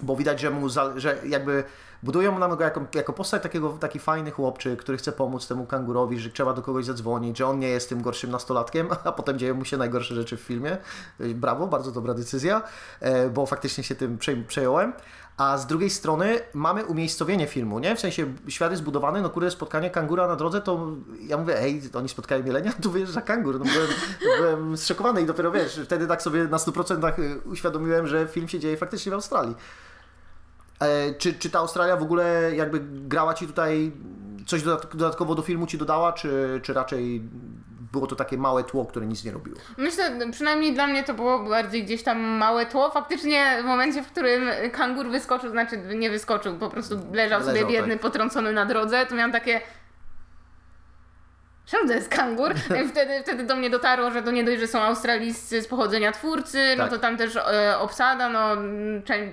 [0.00, 1.64] bo widać, że mu, za, że jakby
[2.02, 6.18] budują nam go jako, jako postać takiego, taki fajny chłopczyk, który chce pomóc temu kangurowi,
[6.18, 9.54] że trzeba do kogoś zadzwonić, że on nie jest tym gorszym nastolatkiem, a potem dzieją
[9.54, 10.76] mu się najgorsze rzeczy w filmie.
[11.20, 12.62] Brawo, bardzo dobra decyzja,
[13.00, 14.92] e, bo faktycznie się tym przej- przejąłem.
[15.36, 17.96] A z drugiej strony mamy umiejscowienie filmu, nie?
[17.96, 20.88] W sensie świat jest zbudowany, no kurde, spotkanie kangura na drodze, to
[21.20, 23.58] ja mówię, ej, oni spotkają jelenia, tu wyjeżdża kangur.
[23.58, 23.88] No byłem,
[24.38, 27.12] byłem zszokowany i dopiero wiesz, wtedy tak sobie na 100%
[27.44, 29.54] uświadomiłem, że film się dzieje faktycznie w Australii.
[30.80, 33.92] E, czy, czy ta Australia w ogóle jakby grała Ci tutaj,
[34.46, 37.22] coś dodat- dodatkowo do filmu Ci dodała, czy, czy raczej
[37.96, 39.56] było to takie małe tło, które nic nie robiło?
[39.76, 42.90] Myślę, przynajmniej dla mnie to było bardziej gdzieś tam małe tło.
[42.90, 47.70] Faktycznie w momencie, w którym kangur wyskoczył, znaczy nie wyskoczył, po prostu leżał, sobie Leżał,
[47.70, 48.02] biedny, tak.
[48.02, 49.60] potrącony na drodze, to miałam takie...
[51.66, 52.54] Czemu to jest kangur?
[52.92, 56.58] Wtedy, wtedy do mnie dotarło, że to nie dość, że są australijscy z pochodzenia twórcy,
[56.78, 56.92] no Tak.
[56.92, 59.32] to tam też e, obsada, no, m, czę-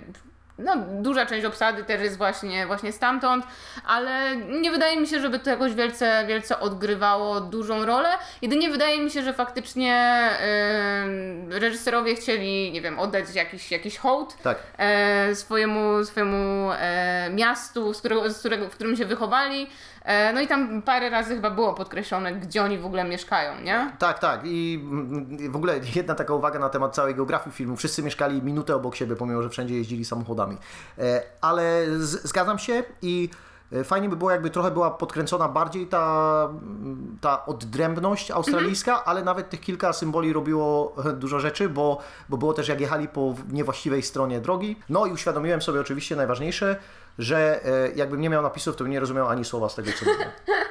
[0.58, 3.46] no duża część obsady też jest właśnie, właśnie stamtąd,
[3.88, 8.10] ale nie wydaje mi się, żeby to jakoś wielce, wielce odgrywało dużą rolę.
[8.42, 14.38] Jedynie wydaje mi się, że faktycznie e, reżyserowie chcieli, nie wiem, oddać jakiś, jakiś hołd
[14.44, 14.58] Tak.
[14.78, 19.70] e, swojemu, swojemu e, miastu, z którego, z którego, w którym się wychowali.
[20.04, 23.92] E, no i tam parę razy chyba było podkreślone, gdzie oni w ogóle mieszkają, nie?
[24.00, 24.42] Tak, tak.
[24.44, 27.76] I mm, w ogóle jedna taka uwaga na temat całej geografii filmu.
[27.76, 30.58] Wszyscy mieszkali minutę obok siebie, pomimo że wszędzie jeździli samochodami.
[31.00, 33.30] E, Ale zgadzam się i
[33.72, 39.24] e, fajnie by było, jakby trochę była podkręcona bardziej ta, mm, ta oddrębność australijska, ale
[39.24, 44.02] nawet tych kilka symboli robiło dużo rzeczy, bo, bo było też jak jechali po niewłaściwej
[44.02, 44.80] stronie drogi.
[44.90, 46.76] No i uświadomiłem sobie oczywiście najważniejsze,
[47.20, 50.06] że e, jakbym nie miał napisów, to bym nie rozumiał ani słowa z tego, co
[50.06, 50.26] mówię.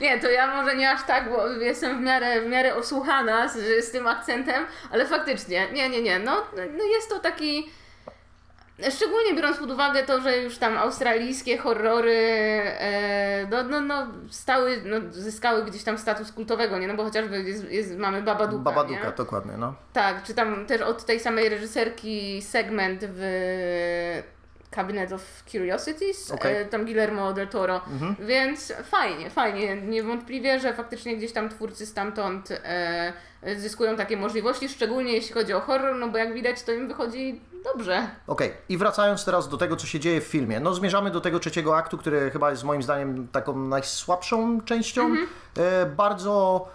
[0.00, 3.84] Nie, to ja może nie aż tak, bo jestem w miarę, w miarę osłuchana z,
[3.84, 6.46] z tym akcentem, ale faktycznie, nie, nie, nie, no,
[6.78, 7.70] no jest to taki...
[8.90, 12.20] Szczególnie biorąc pod uwagę to, że już tam australijskie horrory
[12.64, 16.88] e, no, no, no, stały, no, zyskały gdzieś tam status kultowego, nie?
[16.88, 19.12] No bo chociażby jest, jest, mamy Babaduka, Babaduka, nie?
[19.12, 19.74] dokładnie, no.
[19.92, 24.22] Tak, czy tam też od tej samej reżyserki segment w
[24.76, 26.56] Cabinet of Curiosities, Okej.
[26.56, 27.80] e, tam Guillermo del Toro,
[28.18, 33.12] więc fajnie, fajnie, niewątpliwie, że faktycznie gdzieś tam twórcy stamtąd e,
[33.56, 37.40] zyskują takie możliwości, szczególnie jeśli chodzi o horror, no bo jak widać to im wychodzi
[37.64, 38.08] dobrze.
[38.26, 40.60] Okej, i wracając teraz do tego, co się dzieje w filmie.
[40.60, 45.14] No, zmierzamy do tego trzeciego aktu, który chyba jest moim zdaniem taką najsłabszą częścią.
[45.56, 46.68] E, bardzo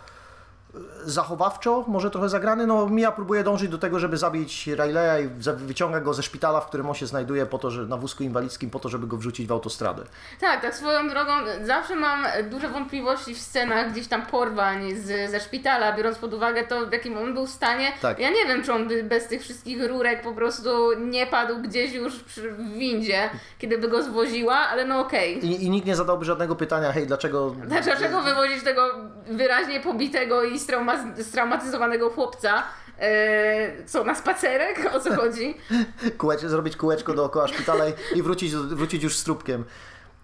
[1.05, 2.67] zachowawczo, może trochę zagrany.
[2.67, 6.67] No Mia próbuje dążyć do tego, żeby zabić Rileya i wyciąga go ze szpitala, w
[6.67, 9.47] którym on się znajduje po to, że na wózku inwalidzkim, po to, żeby go wrzucić
[9.47, 10.03] w autostradę.
[10.39, 11.31] Tak, tak swoją drogą
[11.63, 16.63] zawsze mam duże wątpliwości w scenach gdzieś tam porwań z, ze szpitala, biorąc pod uwagę
[16.67, 17.91] to, w jakim on był stanie.
[18.01, 18.19] Tak.
[18.19, 20.69] Ja nie wiem, czy on by bez tych wszystkich rurek po prostu
[20.99, 25.45] nie padł gdzieś już przy, w windzie, kiedy by go zwoziła, ale no okej.
[25.45, 27.55] I, I nikt nie zadałby żadnego pytania, hej, dlaczego...
[27.65, 28.81] Dlaczego wywozić tego
[29.27, 32.63] wyraźnie pobitego i strauma- straumatyzowanego chłopca?
[32.99, 34.89] E, co, na spacerek?
[34.93, 35.57] O co chodzi?
[36.17, 37.83] Kółeczko, zrobić kółeczko dookoła szpitala
[38.15, 39.63] i- wrócić, wrócić już z trupkiem.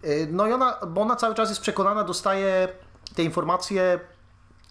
[0.04, 2.68] Yy, No i ona, bo ona cały czas jest przekonana, dostaje
[3.16, 4.00] te informacje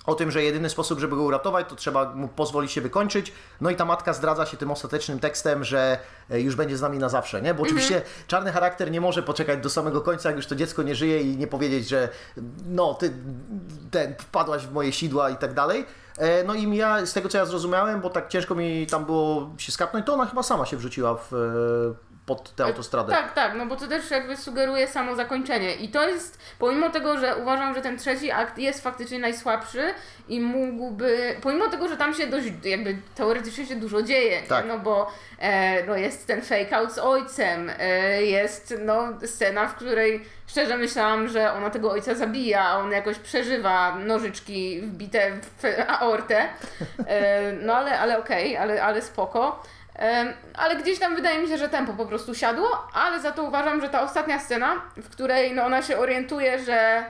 [0.07, 3.32] o tym, że jedyny sposób, żeby go uratować, to trzeba mu pozwolić się wykończyć.
[3.61, 5.98] No i ta matka zdradza się tym ostatecznym tekstem, że
[6.30, 7.54] e, już będzie z nami na zawsze, nie?
[7.54, 10.94] Bo oczywiście czarny charakter nie może poczekać do samego końca, jak już to dziecko nie
[10.94, 12.09] żyje i nie powiedzieć, że
[12.66, 13.12] no, ty
[13.90, 15.86] ten, wpadłaś w moje sidła i tak dalej.
[16.18, 19.50] E, No i ja, z tego co ja zrozumiałem, bo tak ciężko mi tam było
[19.59, 23.12] się skapnąć, to ona chyba sama się wrzuciła w, e, pod tę autostradę.
[23.12, 25.74] Tak, tak, no bo to też jakby sugeruje samo zakończenie.
[25.74, 29.82] I to jest, pomimo tego, że uważam, że ten trzeci akt jest faktycznie najsłabszy
[30.28, 34.42] i mógłby, pomimo tego, że tam się dość, jakby teoretycznie się dużo dzieje?
[34.48, 34.64] Tak.
[34.68, 39.74] no bo e, no jest ten fake out z ojcem, e, jest no scena, w
[39.74, 45.64] której szczerze myślałam, że ona tego ojca zabija, a on jakoś przeżywa nożyczki wbite w
[45.88, 46.48] aortę.
[47.06, 49.62] E, no ale, ale okej, ale, ale spoko.
[50.55, 53.80] Ale gdzieś tam wydaje mi się, że tempo po prostu siadło, ale za to uważam,
[53.80, 57.05] że ta ostatnia scena, w której no ona się orientuje, że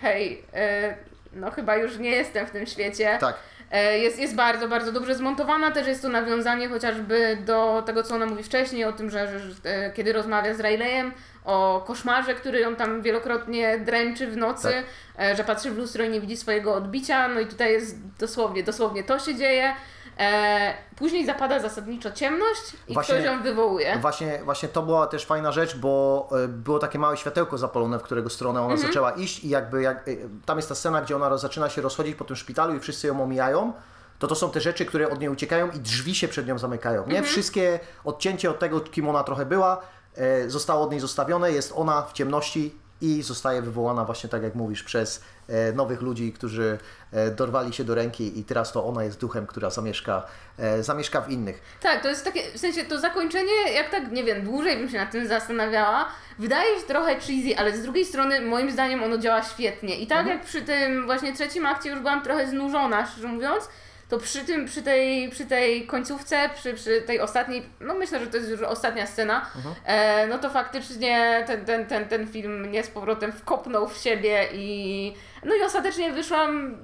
[0.00, 0.94] hej, e,
[1.32, 3.36] no chyba już nie jestem w tym świecie, Tak.
[3.70, 5.70] e, jest, jest bardzo, bardzo dobrze zmontowana.
[5.70, 9.54] Też jest to nawiązanie chociażby do tego, co ona mówi wcześniej, o tym, że, że,
[9.64, 11.12] e, kiedy rozmawia z Rileyem,
[11.44, 14.82] o koszmarze, który ją tam wielokrotnie dręczy w nocy,
[15.18, 17.28] e, że patrzy w lustro i nie widzi swojego odbicia.
[17.28, 19.74] No i tutaj jest dosłownie, dosłownie to się dzieje.
[20.18, 23.98] E, później zapada zasadniczo ciemność i Właśnie- ktoś ją wywołuje.
[23.98, 28.02] Właśnie, właśnie to była też fajna rzecz, bo e, było takie małe światełko zapalone, w
[28.02, 28.88] którego stronę ona Mhm.
[28.88, 30.12] zaczęła iść i jakby jak, e,
[30.46, 33.22] tam jest ta scena, gdzie ona zaczyna się rozchodzić po tym szpitalu i wszyscy ją
[33.22, 33.72] omijają.
[34.18, 37.00] To to są te rzeczy, które od niej uciekają i drzwi się przed nią zamykają.
[37.00, 37.06] Nie?
[37.18, 37.24] Mhm.
[37.24, 39.80] Wszystkie odcięcie od tego, kim ona trochę była,
[40.16, 41.52] e, zostało od niej zostawione.
[41.52, 46.32] Jest ona w ciemności i zostaje wywołana właśnie tak jak mówisz przez e, nowych ludzi,
[46.32, 46.78] którzy
[47.12, 50.22] e, dorwali się do ręki i teraz to ona jest duchem, która zamieszka,
[50.58, 51.62] e, zamieszka w innych.
[51.82, 54.98] Tak, to jest takie, w sensie to zakończenie, jak tak, nie wiem, dłużej bym się
[54.98, 59.42] nad tym zastanawiała, wydaje się trochę cheesy, ale z drugiej strony moim zdaniem ono działa
[59.42, 59.98] świetnie.
[59.98, 63.68] I tak jak przy tym właśnie trzecim akcie już byłam trochę znużona, szczerze mówiąc,
[64.08, 68.26] to przy tym, przy tej, przy tej końcówce, przy, przy tej ostatniej, no myślę, że
[68.26, 69.46] to jest już ostatnia scena,
[69.84, 74.48] e, no to faktycznie ten, ten, ten, ten film mnie z powrotem wkopnął w siebie
[74.52, 76.76] i no i ostatecznie wyszłam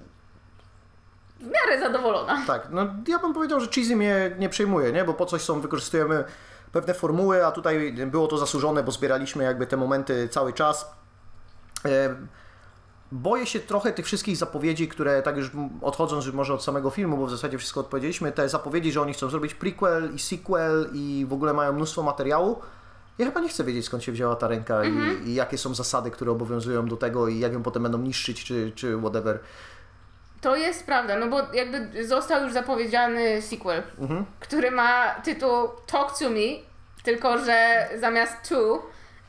[1.41, 2.43] w miarę zadowolona.
[2.47, 5.05] Tak, no ja bym powiedział, że cheesy mnie nie przejmuje, nie?
[5.05, 6.25] Bo po coś są, wykorzystujemy
[6.72, 10.91] pewne formuły, a tutaj było to zasłużone, bo zbieraliśmy jakby te momenty cały czas.
[11.85, 12.14] E,
[13.12, 15.50] Boję się trochę tych wszystkich zapowiedzi, które tak już
[15.82, 19.30] odchodząc może od samego filmu, bo w zasadzie wszystko odpowiedzieliśmy, te zapowiedzi, że oni chcą
[19.30, 22.59] zrobić prequel i sequel i w ogóle mają mnóstwo materiału.
[23.18, 24.92] Ja chyba nie chcę wiedzieć skąd się wzięła ta ręka i,
[25.28, 28.72] i jakie są zasady, które obowiązują do tego i jak ją potem będą niszczyć czy,
[28.74, 29.38] czy whatever.
[30.40, 34.24] To jest prawda, no bo jakby został już zapowiedziany sequel, Mhm.
[34.40, 36.40] który ma tytuł Talk to Me,
[37.02, 38.82] tylko że zamiast to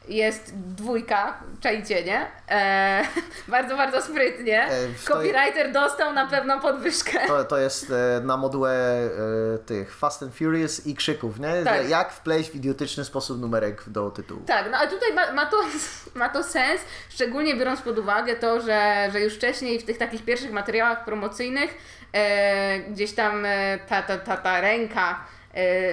[0.08, 2.28] jest dwójka, czajcie, nie?
[2.50, 3.04] E,
[3.48, 4.64] bardzo, bardzo sprytnie.
[4.64, 4.70] E,
[5.06, 7.28] Copywriter dostał na pewno podwyżkę.
[7.28, 8.72] To, to jest e, na modułę
[9.56, 11.64] e, tych Fast and Furious i krzyków, nie?
[11.64, 11.90] Tak.
[11.90, 14.42] Jak wpleść w idiotyczny sposób numerek do tytułu.
[14.46, 15.58] Tak, no a tutaj ma, ma, to,
[16.16, 20.26] ma to sens, szczególnie biorąc pod uwagę to, że, że już wcześniej w tych takich
[20.26, 21.78] pierwszych materiałach promocyjnych
[22.14, 25.35] e, gdzieś tam e, ta, ta, ta, ta ręka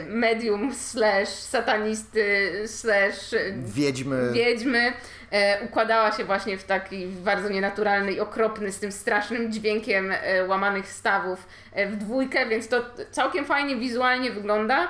[0.09, 4.33] medium slash satanisty slash e, Wiedźmy.
[4.33, 4.93] wiedźmy
[5.31, 10.45] e, układała się właśnie w taki bardzo nienaturalny i okropny z tym strasznym dźwiękiem e,
[10.47, 14.89] łamanych stawów e, w dwójkę, więc to całkiem fajnie wizualnie wygląda.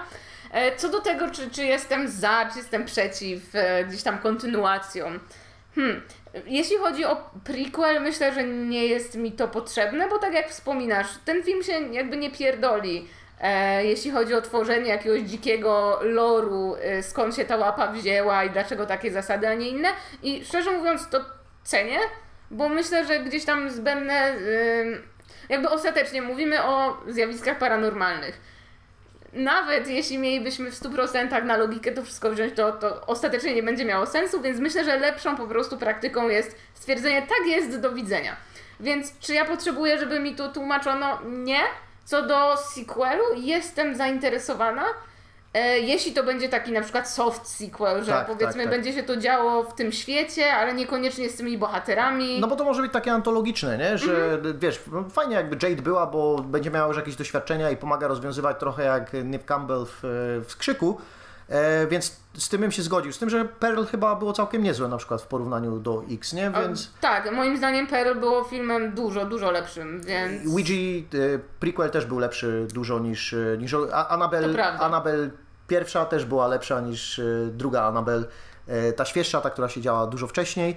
[0.53, 5.19] E, co do tego, czy, czy jestem za, czy jestem przeciw e, gdzieś tam kontynuacją.
[5.75, 6.03] Hmm.
[6.47, 11.07] Jeśli chodzi o prequel, myślę, że nie jest mi to potrzebne, bo tak jak wspominasz,
[11.25, 13.09] ten film się jakby nie pierdoli.
[13.43, 18.51] E, jeśli chodzi o tworzenie jakiegoś dzikiego loru, e, skąd się ta łapa wzięła i
[18.51, 19.89] dlaczego takie zasady, a nie inne.
[20.23, 21.21] I szczerze mówiąc, to
[21.65, 21.99] cenię,
[22.51, 24.35] bo myślę, że gdzieś tam zbędne.
[24.81, 25.03] ym,
[25.49, 28.41] jakby ostatecznie mówimy o zjawiskach paranormalnych.
[29.33, 33.85] Nawet jeśli mielibyśmy w 100% na logikę to wszystko wziąć, to, to ostatecznie nie będzie
[33.85, 38.37] miało sensu, więc myślę, że lepszą po prostu praktyką jest stwierdzenie, tak jest, do widzenia.
[38.81, 41.19] Więc czy ja potrzebuję, żeby mi to tłumaczono?
[41.25, 41.61] Nie.
[42.05, 44.85] Co do sequelu, jestem zainteresowana.
[45.55, 48.71] E, jeśli to będzie taki na przykład soft sequel, że Tak, powiedzmy tak, tak.
[48.71, 52.41] będzie się to działo w tym świecie, ale niekoniecznie z tymi bohaterami.
[52.41, 53.99] No bo to może być takie antologiczne, nie?
[53.99, 58.09] Że wiesz, no fajnie jakby Jade była, bo będzie miała już jakieś doświadczenia i pomaga
[58.09, 59.99] rozwiązywać trochę jak Nip Campbell w,
[60.47, 61.01] w Skrzyku.
[61.49, 63.13] E, więc z tym bym się zgodził.
[63.13, 66.51] Z tym, że Pearl chyba było całkiem niezłe na przykład w porównaniu do X, nie?
[66.55, 70.47] A, Więc Tak, moim zdaniem Pearl było filmem dużo, dużo lepszym, więc...
[70.53, 74.19] Ouija e, prequel też był lepszy dużo niż, e, niż A-
[74.55, 74.79] prawda.
[74.81, 75.31] Annabelle
[75.69, 77.23] pierwsza też była lepsza niż e,
[77.53, 78.25] druga Annabelle.
[78.67, 80.77] E, Ta świeższa, ta, która się działa dużo wcześniej,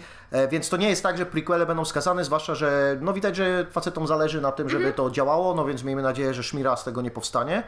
[0.51, 4.08] więc to nie jest tak, że prequele będą skazane, zwłaszcza, że no widać, że facetom
[4.08, 7.12] zależy na tym, żeby to działało, no więc miejmy nadzieję, że szmira z tego nie
[7.12, 7.64] powstanie.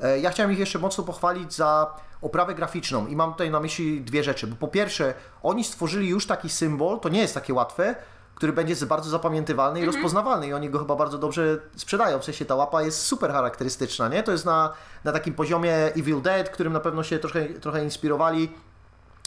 [0.00, 4.00] E, Ja chciałem ich jeszcze mocno pochwalić za oprawę graficzną i mam tutaj na myśli
[4.00, 7.94] dwie rzeczy, bo po pierwsze, oni stworzyli już taki symbol, to nie jest takie łatwe,
[8.34, 12.18] który będzie bardzo zapamiętywalny i rozpoznawalny i oni go chyba bardzo dobrze sprzedają.
[12.18, 14.22] W sensie ta łapa jest super charakterystyczna, nie?
[14.22, 14.72] To jest na,
[15.04, 18.52] na takim poziomie Evil Dead, którym na pewno się trochę, trochę inspirowali.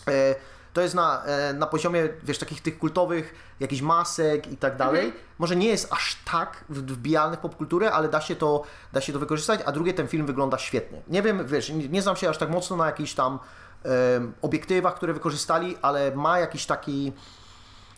[0.07, 0.35] E,
[0.73, 5.13] To jest na, e, na poziomie, wiesz, takich tych kultowych, jakichś masek i tak dalej.
[5.39, 8.63] Może nie jest aż tak wbijalny w popkulturę, ale da się, to,
[8.93, 11.01] da się to wykorzystać, a drugie, ten film wygląda świetnie.
[11.07, 13.39] Nie wiem, wiesz, nie, nie znam się aż tak mocno na jakichś tam
[13.83, 17.13] em, obiektywach, które wykorzystali, ale ma jakiś taki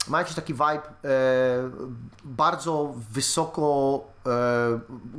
[0.07, 0.81] ma jakiś taki vibe e,
[2.23, 4.03] bardzo wysoko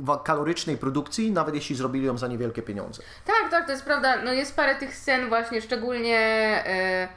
[0.07, 3.03] e, kalorycznej produkcji, nawet jeśli zrobili ją za niewielkie pieniądze.
[3.25, 4.21] Tak, tak, to jest prawda.
[4.23, 6.19] No jest parę tych scen właśnie, szczególnie
[6.65, 7.07] e,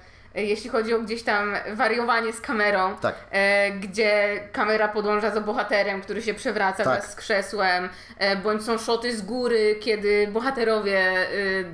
[0.43, 3.15] jeśli chodzi o gdzieś tam wariowanie z kamerą, Tak.
[3.31, 6.87] e, gdzie kamera podąża za bohaterem, który się przewraca Tak.
[6.87, 11.01] wraz z krzesłem, e, bądź są szoty z góry, kiedy bohaterowie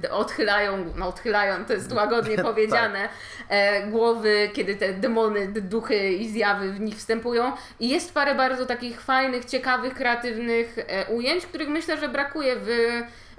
[0.04, 2.46] e, odchylają, no odchylają, to jest łagodnie Tak.
[2.46, 3.08] powiedziane,
[3.48, 7.52] e, głowy, kiedy te demony, duchy i zjawy w nich wstępują.
[7.80, 12.68] I jest parę bardzo takich fajnych, ciekawych, kreatywnych e, ujęć, których myślę, że brakuje w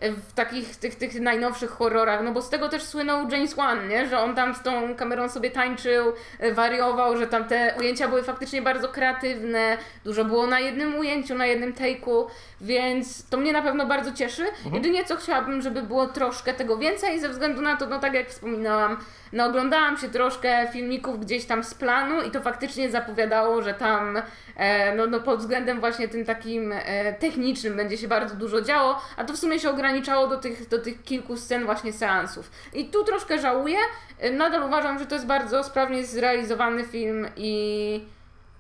[0.02, 4.08] w takich tych, tych najnowszych horrorach, no bo z tego też słynął James Wan, nie?
[4.08, 8.24] że on tam z tą kamerą sobie tańczył, e, wariował, że tam te ujęcia były
[8.24, 12.26] faktycznie bardzo kreatywne, dużo było na jednym ujęciu, na jednym take'u,
[12.62, 14.46] więc to mnie na pewno bardzo cieszy.
[14.74, 18.30] Jedynie co chciałabym, żeby było troszkę tego więcej ze względu na to, no tak jak
[18.30, 18.98] wspominałam,
[19.36, 24.22] no oglądałam się troszkę filmików gdzieś tam z planu i to faktycznie zapowiadało, że tam
[24.56, 29.02] e, no, no pod względem właśnie tym takim e, technicznym będzie się bardzo dużo działo,
[29.18, 32.52] a to w sumie się ograniczało do tych, do tych kilku scen właśnie seansów.
[32.74, 33.78] I tu troszkę żałuję,
[34.20, 38.06] e, nadal uważam, że to jest bardzo sprawnie zrealizowany film i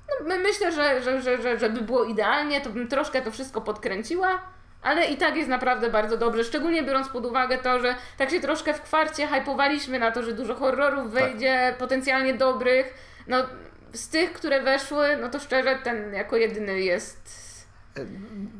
[0.09, 3.61] no, my- myślę, że, że, że, że żeby było idealnie, to bym troszkę to wszystko
[3.61, 4.41] podkręciła.
[4.85, 8.39] Ale i tak jest naprawdę bardzo dobrze, szczególnie biorąc pod uwagę to, że tak się
[8.39, 12.93] troszkę w kwarcie hypowaliśmy na to, że dużo horrorów wejdzie, potencjalnie dobrych.
[13.27, 13.37] No,
[13.93, 17.45] z tych, które weszły, no to szczerze ten jako jedyny jest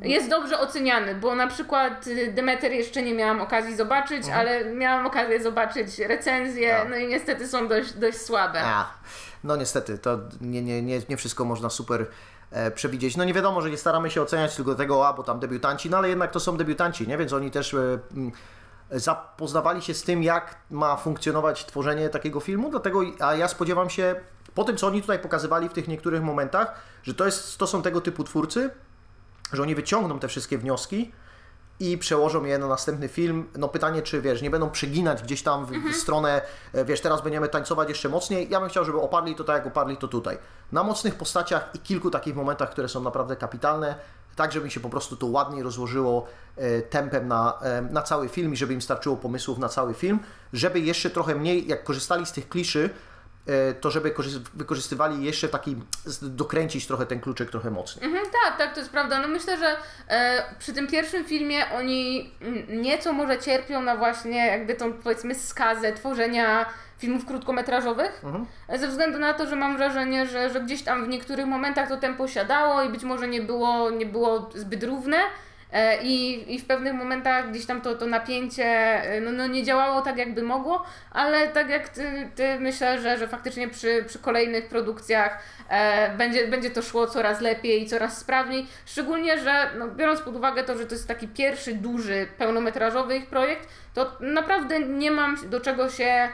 [0.02, 5.06] jest dobrze oceniany, bo na przykład y, Demeter jeszcze nie miałam okazji zobaczyć, ale miałam
[5.06, 6.84] okazję zobaczyć recenzje, A.
[6.84, 8.60] no i niestety są dość, dość słabe.
[8.64, 8.94] A,
[9.44, 12.06] no niestety, to nie, nie, nie, nie wszystko można super
[12.74, 13.16] przewidzieć.
[13.16, 15.96] No nie wiadomo, że nie staramy się oceniać tylko tego, a bo tam debiutanci, no
[15.96, 17.18] ale jednak to są debiutanci, nie?
[17.18, 18.32] Więc oni też e, mm,
[18.90, 24.14] zapoznawali się z tym, jak ma funkcjonować tworzenie takiego filmu, dlatego, a ja spodziewam się,
[24.54, 27.82] po tym co oni tutaj pokazywali w tych niektórych momentach, że to, jest, to są
[27.82, 28.70] tego typu twórcy,
[29.52, 31.12] że oni wyciągną te wszystkie wnioski
[31.80, 33.48] i przełożą je na następny film.
[33.56, 37.22] No pytanie, czy wiesz, nie będą przeginać gdzieś tam w, w stronę, e, wiesz, teraz
[37.22, 38.48] będziemy tańcować jeszcze mocniej.
[38.50, 40.38] Ja bym chciał, żeby oparli to tak, jak oparli to tutaj.
[40.72, 43.94] Na mocnych postaciach i kilku takich momentach, które są naprawdę kapitalne,
[44.36, 48.28] tak żeby mi się po prostu to ładniej rozłożyło e, tempem na, e, na cały
[48.28, 50.18] film i żeby im starczyło pomysłów na cały film,
[50.52, 52.90] żeby jeszcze trochę mniej, jak korzystali z tych kliszy,
[53.80, 55.76] to żeby korzy- wykorzystywali jeszcze taki,
[56.22, 58.04] dokręcić trochę ten kluczyk trochę mocniej.
[58.06, 59.20] Mhm, tak, tak, to jest prawda.
[59.20, 59.76] No myślę, że
[60.08, 62.30] e, przy tym pierwszym filmie oni
[62.68, 66.66] nieco może cierpią na właśnie jakby tą powiedzmy skazę tworzenia
[66.98, 68.22] filmów krótkometrażowych,
[68.68, 71.88] e, ze względu na to, że mam wrażenie, że, że gdzieś tam w niektórych momentach
[71.88, 75.16] to tempo siadało i być może nie było, nie było zbyt równe.
[75.76, 79.64] E, I, I w pewnych momentach gdzieś tam to, to napięcie e, no, no nie
[79.64, 84.18] działało tak, jakby mogło, ale tak jak ty, ty myślę, że, że faktycznie przy, przy
[84.18, 88.66] kolejnych produkcjach e, będzie, będzie to szło coraz lepiej i coraz sprawniej.
[88.86, 93.26] Szczególnie, że no, biorąc pod uwagę to, że to jest taki pierwszy duży, pełnometrażowy ich
[93.26, 96.28] projekt, to naprawdę nie mam do czego się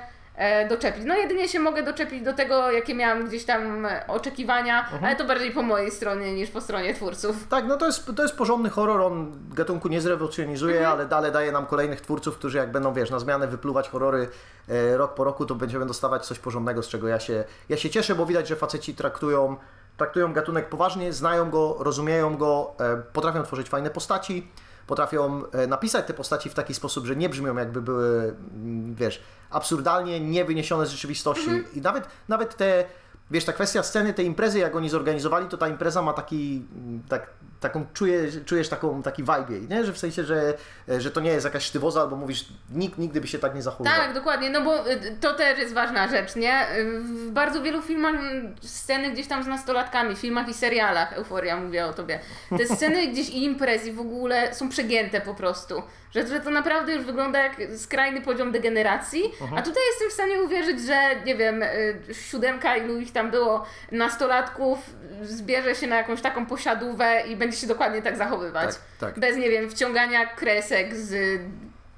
[0.69, 1.05] doczepić.
[1.05, 5.25] No jedynie się mogę doczepić do tego, jakie miałam gdzieś tam e, oczekiwania, ale to
[5.25, 7.49] bardziej po mojej stronie niż po stronie twórców.
[7.49, 11.53] Tak, no to jest, to jest porządny horror, on gatunku nie zrewolucjonizuje, ale dalej daje
[11.53, 14.29] nam kolejnych twórców, którzy jak będą, wiesz, na zmianę wypluwać horrory
[14.69, 17.91] e, rok po roku, to będziemy dostawać coś porządnego, z czego ja się, ja się
[17.91, 19.57] cieszę, bo widać, że faceci traktują
[19.97, 24.49] traktują gatunek poważnie, znają go, rozumieją go, e, potrafią tworzyć fajne postaci,
[24.93, 29.23] potrafią e, napisać te postaci w taki sposób, że nie brzmią jakby były, mm, wiesz,
[29.51, 31.51] absurdalnie niewyniesione z rzeczywistości.
[31.75, 32.85] I nawet, nawet te,
[33.31, 37.03] wiesz, ta kwestia sceny tej imprezy, jak oni zorganizowali, to ta impreza ma taki, mm,
[37.09, 37.27] tak,
[37.63, 39.85] taką, czujesz, czujesz taką, taki vibe jej, nie?
[39.85, 40.55] Że w sensie, że,
[40.99, 43.99] że to nie jest jakaś sztywoza, albo mówisz, nikt nigdy by się tak nie zachowywał.
[43.99, 46.67] Tak, dokładnie, no bo y, to też jest ważna rzecz, nie?
[46.99, 48.15] W bardzo wielu filmach
[48.63, 52.21] sceny gdzieś tam z nastolatkami, filmach i serialach, Euforia mówię o tobie,
[52.59, 55.83] te sceny gdzieś i imprezy w ogóle są przegięte po prostu.
[56.15, 59.23] Że, że to naprawdę już wygląda jak skrajny poziom degeneracji,
[59.57, 60.97] a tutaj jestem w stanie uwierzyć, że
[61.27, 61.99] nie wiem, y,
[62.31, 64.79] siódemka ilu ich tam było nastolatków
[65.23, 68.75] zbierze się na jakąś taką posiadówę i będzie się dokładnie tak zachowywać.
[68.75, 69.21] Tak, tak.
[69.21, 71.41] Bez, nie wiem, wciągania kresek z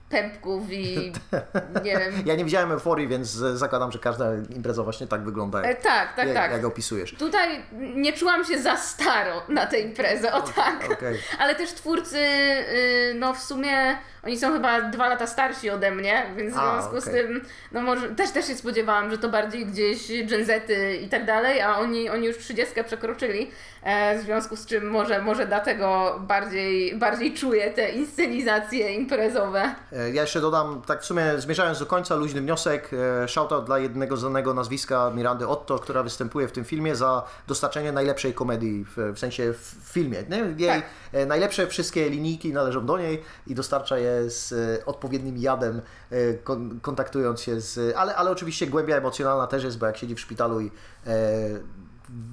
[0.08, 1.12] pępków i
[1.84, 5.62] nie wiem, Ja nie widziałem euforii, więc e, zakładam, że każda impreza właśnie tak wygląda,
[5.62, 6.52] E, jak, tak, tak, jak, tak.
[6.52, 7.14] jak opisujesz.
[7.14, 10.90] Tutaj nie czułam się za staro na tę imprezę, o tak.
[10.92, 11.18] okej.
[11.38, 16.26] Ale też twórcy, y, no w sumie oni są chyba dwa lata starsi ode mnie,
[16.36, 17.20] więc w związku z okej.
[17.22, 17.40] tym,
[17.72, 21.60] no może też też się spodziewałam, że to bardziej gdzieś Gen Zety i tak dalej,
[21.60, 23.50] a oni, oni już 30 przekroczyli,
[23.82, 29.74] e, w związku z czym może, może dlatego bardziej, bardziej czuję te inscenizacje imprezowe.
[29.92, 32.90] E, Ja jeszcze dodam, tak w sumie zmierzając do końca, luźny wniosek.
[33.24, 37.92] e, Shoutout dla jednego znanego nazwiska Mirandy Otto, która występuje w tym filmie za dostarczenie
[37.92, 40.18] najlepszej komedii, w, w sensie w filmie.
[40.30, 40.36] Nie?
[40.66, 40.82] Jej Tak.
[41.12, 46.34] e, najlepsze wszystkie linijki należą do niej i dostarcza je z e, odpowiednim jadem, e,
[46.34, 47.96] kon, kontaktując się z...
[47.96, 50.70] Ale, ale oczywiście głębia emocjonalna też jest, bo jak siedzi w szpitalu i
[51.06, 51.10] e,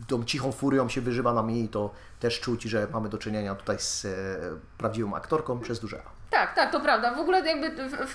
[0.07, 3.79] tą cichą furią się wyżywa na mnie, to też czuć, że mamy do czynienia tutaj
[3.79, 4.07] z
[4.77, 6.20] prawdziwą aktorką przez duże A.
[6.31, 7.13] Tak, tak, to prawda.
[7.13, 7.71] W ogóle jakby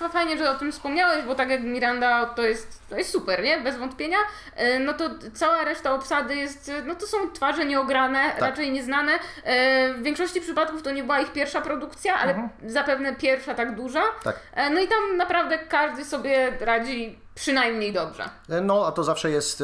[0.09, 3.61] fajnie, że o tym wspomniałeś, bo tak jak Miranda to jest, to jest super, nie?
[3.61, 4.17] Bez wątpienia.
[4.55, 8.41] E, No to cała reszta obsady jest, no to są twarze nieograne, Tak.
[8.41, 9.11] raczej nieznane.
[9.43, 14.03] E, W większości przypadków to nie była ich pierwsza produkcja, ale zapewne pierwsza tak duża.
[14.23, 14.39] Tak.
[14.53, 18.23] E, No i tam naprawdę każdy sobie radzi przynajmniej dobrze.
[18.61, 19.63] No, a to zawsze jest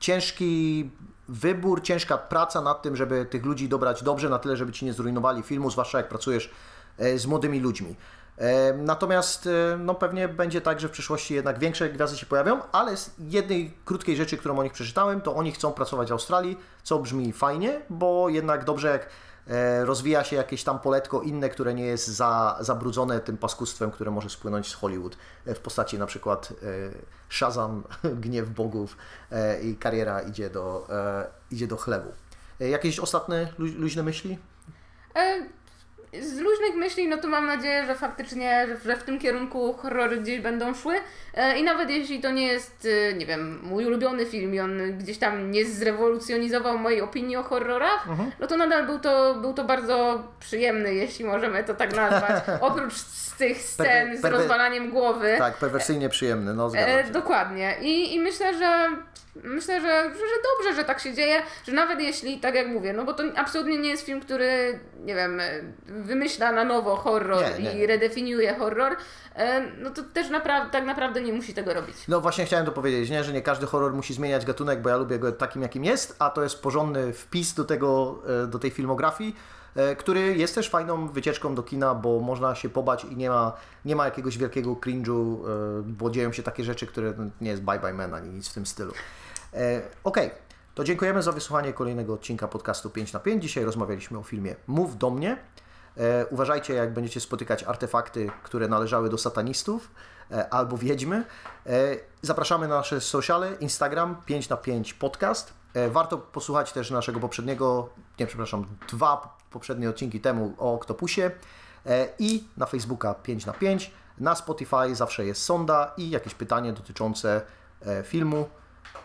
[0.00, 0.90] ciężki
[1.28, 4.92] wybór, ciężka praca nad tym, żeby tych ludzi dobrać dobrze, na tyle, żeby ci nie
[4.92, 6.50] zrujnowali filmu, zwłaszcza jak pracujesz e,
[7.16, 7.96] z młodymi ludźmi.
[8.38, 12.60] E, Natomiast e, no, pewnie będzie tak, że w przyszłości jednak większe gwiazdy się pojawią,
[12.72, 16.58] ale z jednej krótkiej rzeczy, którą o nich przeczytałem, to oni chcą pracować w Australii,
[16.82, 19.08] co brzmi fajnie, bo jednak dobrze jak
[19.48, 24.10] e, rozwija się jakieś tam poletko inne, które nie jest za, zabrudzone tym paskustwem, które
[24.10, 26.54] może spłynąć z Hollywood e, w postaci na przykład e,
[27.28, 27.82] Shazam,
[28.22, 28.96] Gniew Bogów
[29.32, 32.12] e, i kariera idzie do, e, idzie do chlewu.
[32.60, 34.38] E, Jakieś ostatnie lu- luźne myśli?
[36.20, 40.40] Z luźnych myśli, no to mam nadzieję, że faktycznie, że- w tym kierunku horrory gdzieś
[40.40, 40.94] będą szły.
[41.34, 44.98] E, I nawet jeśli to nie jest, e, nie wiem, mój ulubiony film i on
[44.98, 48.06] gdzieś tam nie zrewolucjonizował mojej opinii o horrorach,
[48.40, 52.42] no to nadal był to, był to bardzo przyjemny, jeśli możemy to tak nazwać.
[52.60, 55.34] Oprócz z tych scen z rozwalaniem głowy.
[55.38, 57.10] Tak, perwersyjnie przyjemny, no zgadzam E, się.
[57.12, 57.76] dokładnie.
[57.80, 58.88] I, I myślę, że
[59.44, 62.92] myślę, że, że, że dobrze, że tak się dzieje, że nawet jeśli, tak jak mówię,
[62.92, 65.40] no bo to absolutnie nie jest film, który, nie wiem,
[65.86, 68.96] wymyśla na nowo horror Nie, nie, i redefiniuje horror,
[69.34, 71.96] e, no to też naprawdę, tak naprawdę nie musi tego robić.
[72.08, 73.24] No właśnie chciałem to powiedzieć, nie?
[73.24, 76.30] że nie każdy horror musi zmieniać gatunek, bo ja lubię go takim, jakim jest, a
[76.30, 79.36] to jest porządny wpis do, tego, e, do tej filmografii,
[79.76, 83.52] e, który jest też fajną wycieczką do kina, bo można się pobać i nie ma,
[83.84, 85.36] nie ma jakiegoś wielkiego cringe'u,
[85.84, 88.54] bo dzieją się takie rzeczy, które no, nie jest Bye Bye Man ani nic w
[88.54, 88.92] tym stylu.
[89.54, 90.30] E, Okej,
[90.74, 93.42] to dziękujemy za wysłuchanie kolejnego odcinka podcastu 5 na 5.
[93.42, 95.38] Dzisiaj rozmawialiśmy o filmie Mów do mnie.
[95.96, 99.90] E, uważajcie, jak będziecie spotykać artefakty, które należały do satanistów
[100.30, 101.24] e, albo wiedźmy.
[102.22, 105.52] Zapraszamy na nasze sociale, Instagram 5 na 5 podcast.
[105.90, 107.88] Warto posłuchać też naszego poprzedniego,
[108.20, 111.30] nie przepraszam, dwa poprzednie odcinki temu o Octopusie
[112.18, 113.92] i na Facebooka 5 na 5.
[114.18, 117.42] Na Spotify zawsze jest sonda i jakieś pytanie dotyczące
[118.04, 118.48] filmu.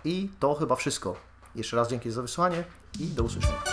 [0.05, 1.15] I to chyba wszystko.
[1.55, 2.63] Jeszcze raz dzięki za wysłuchanie
[2.99, 3.63] i do usłyszenia.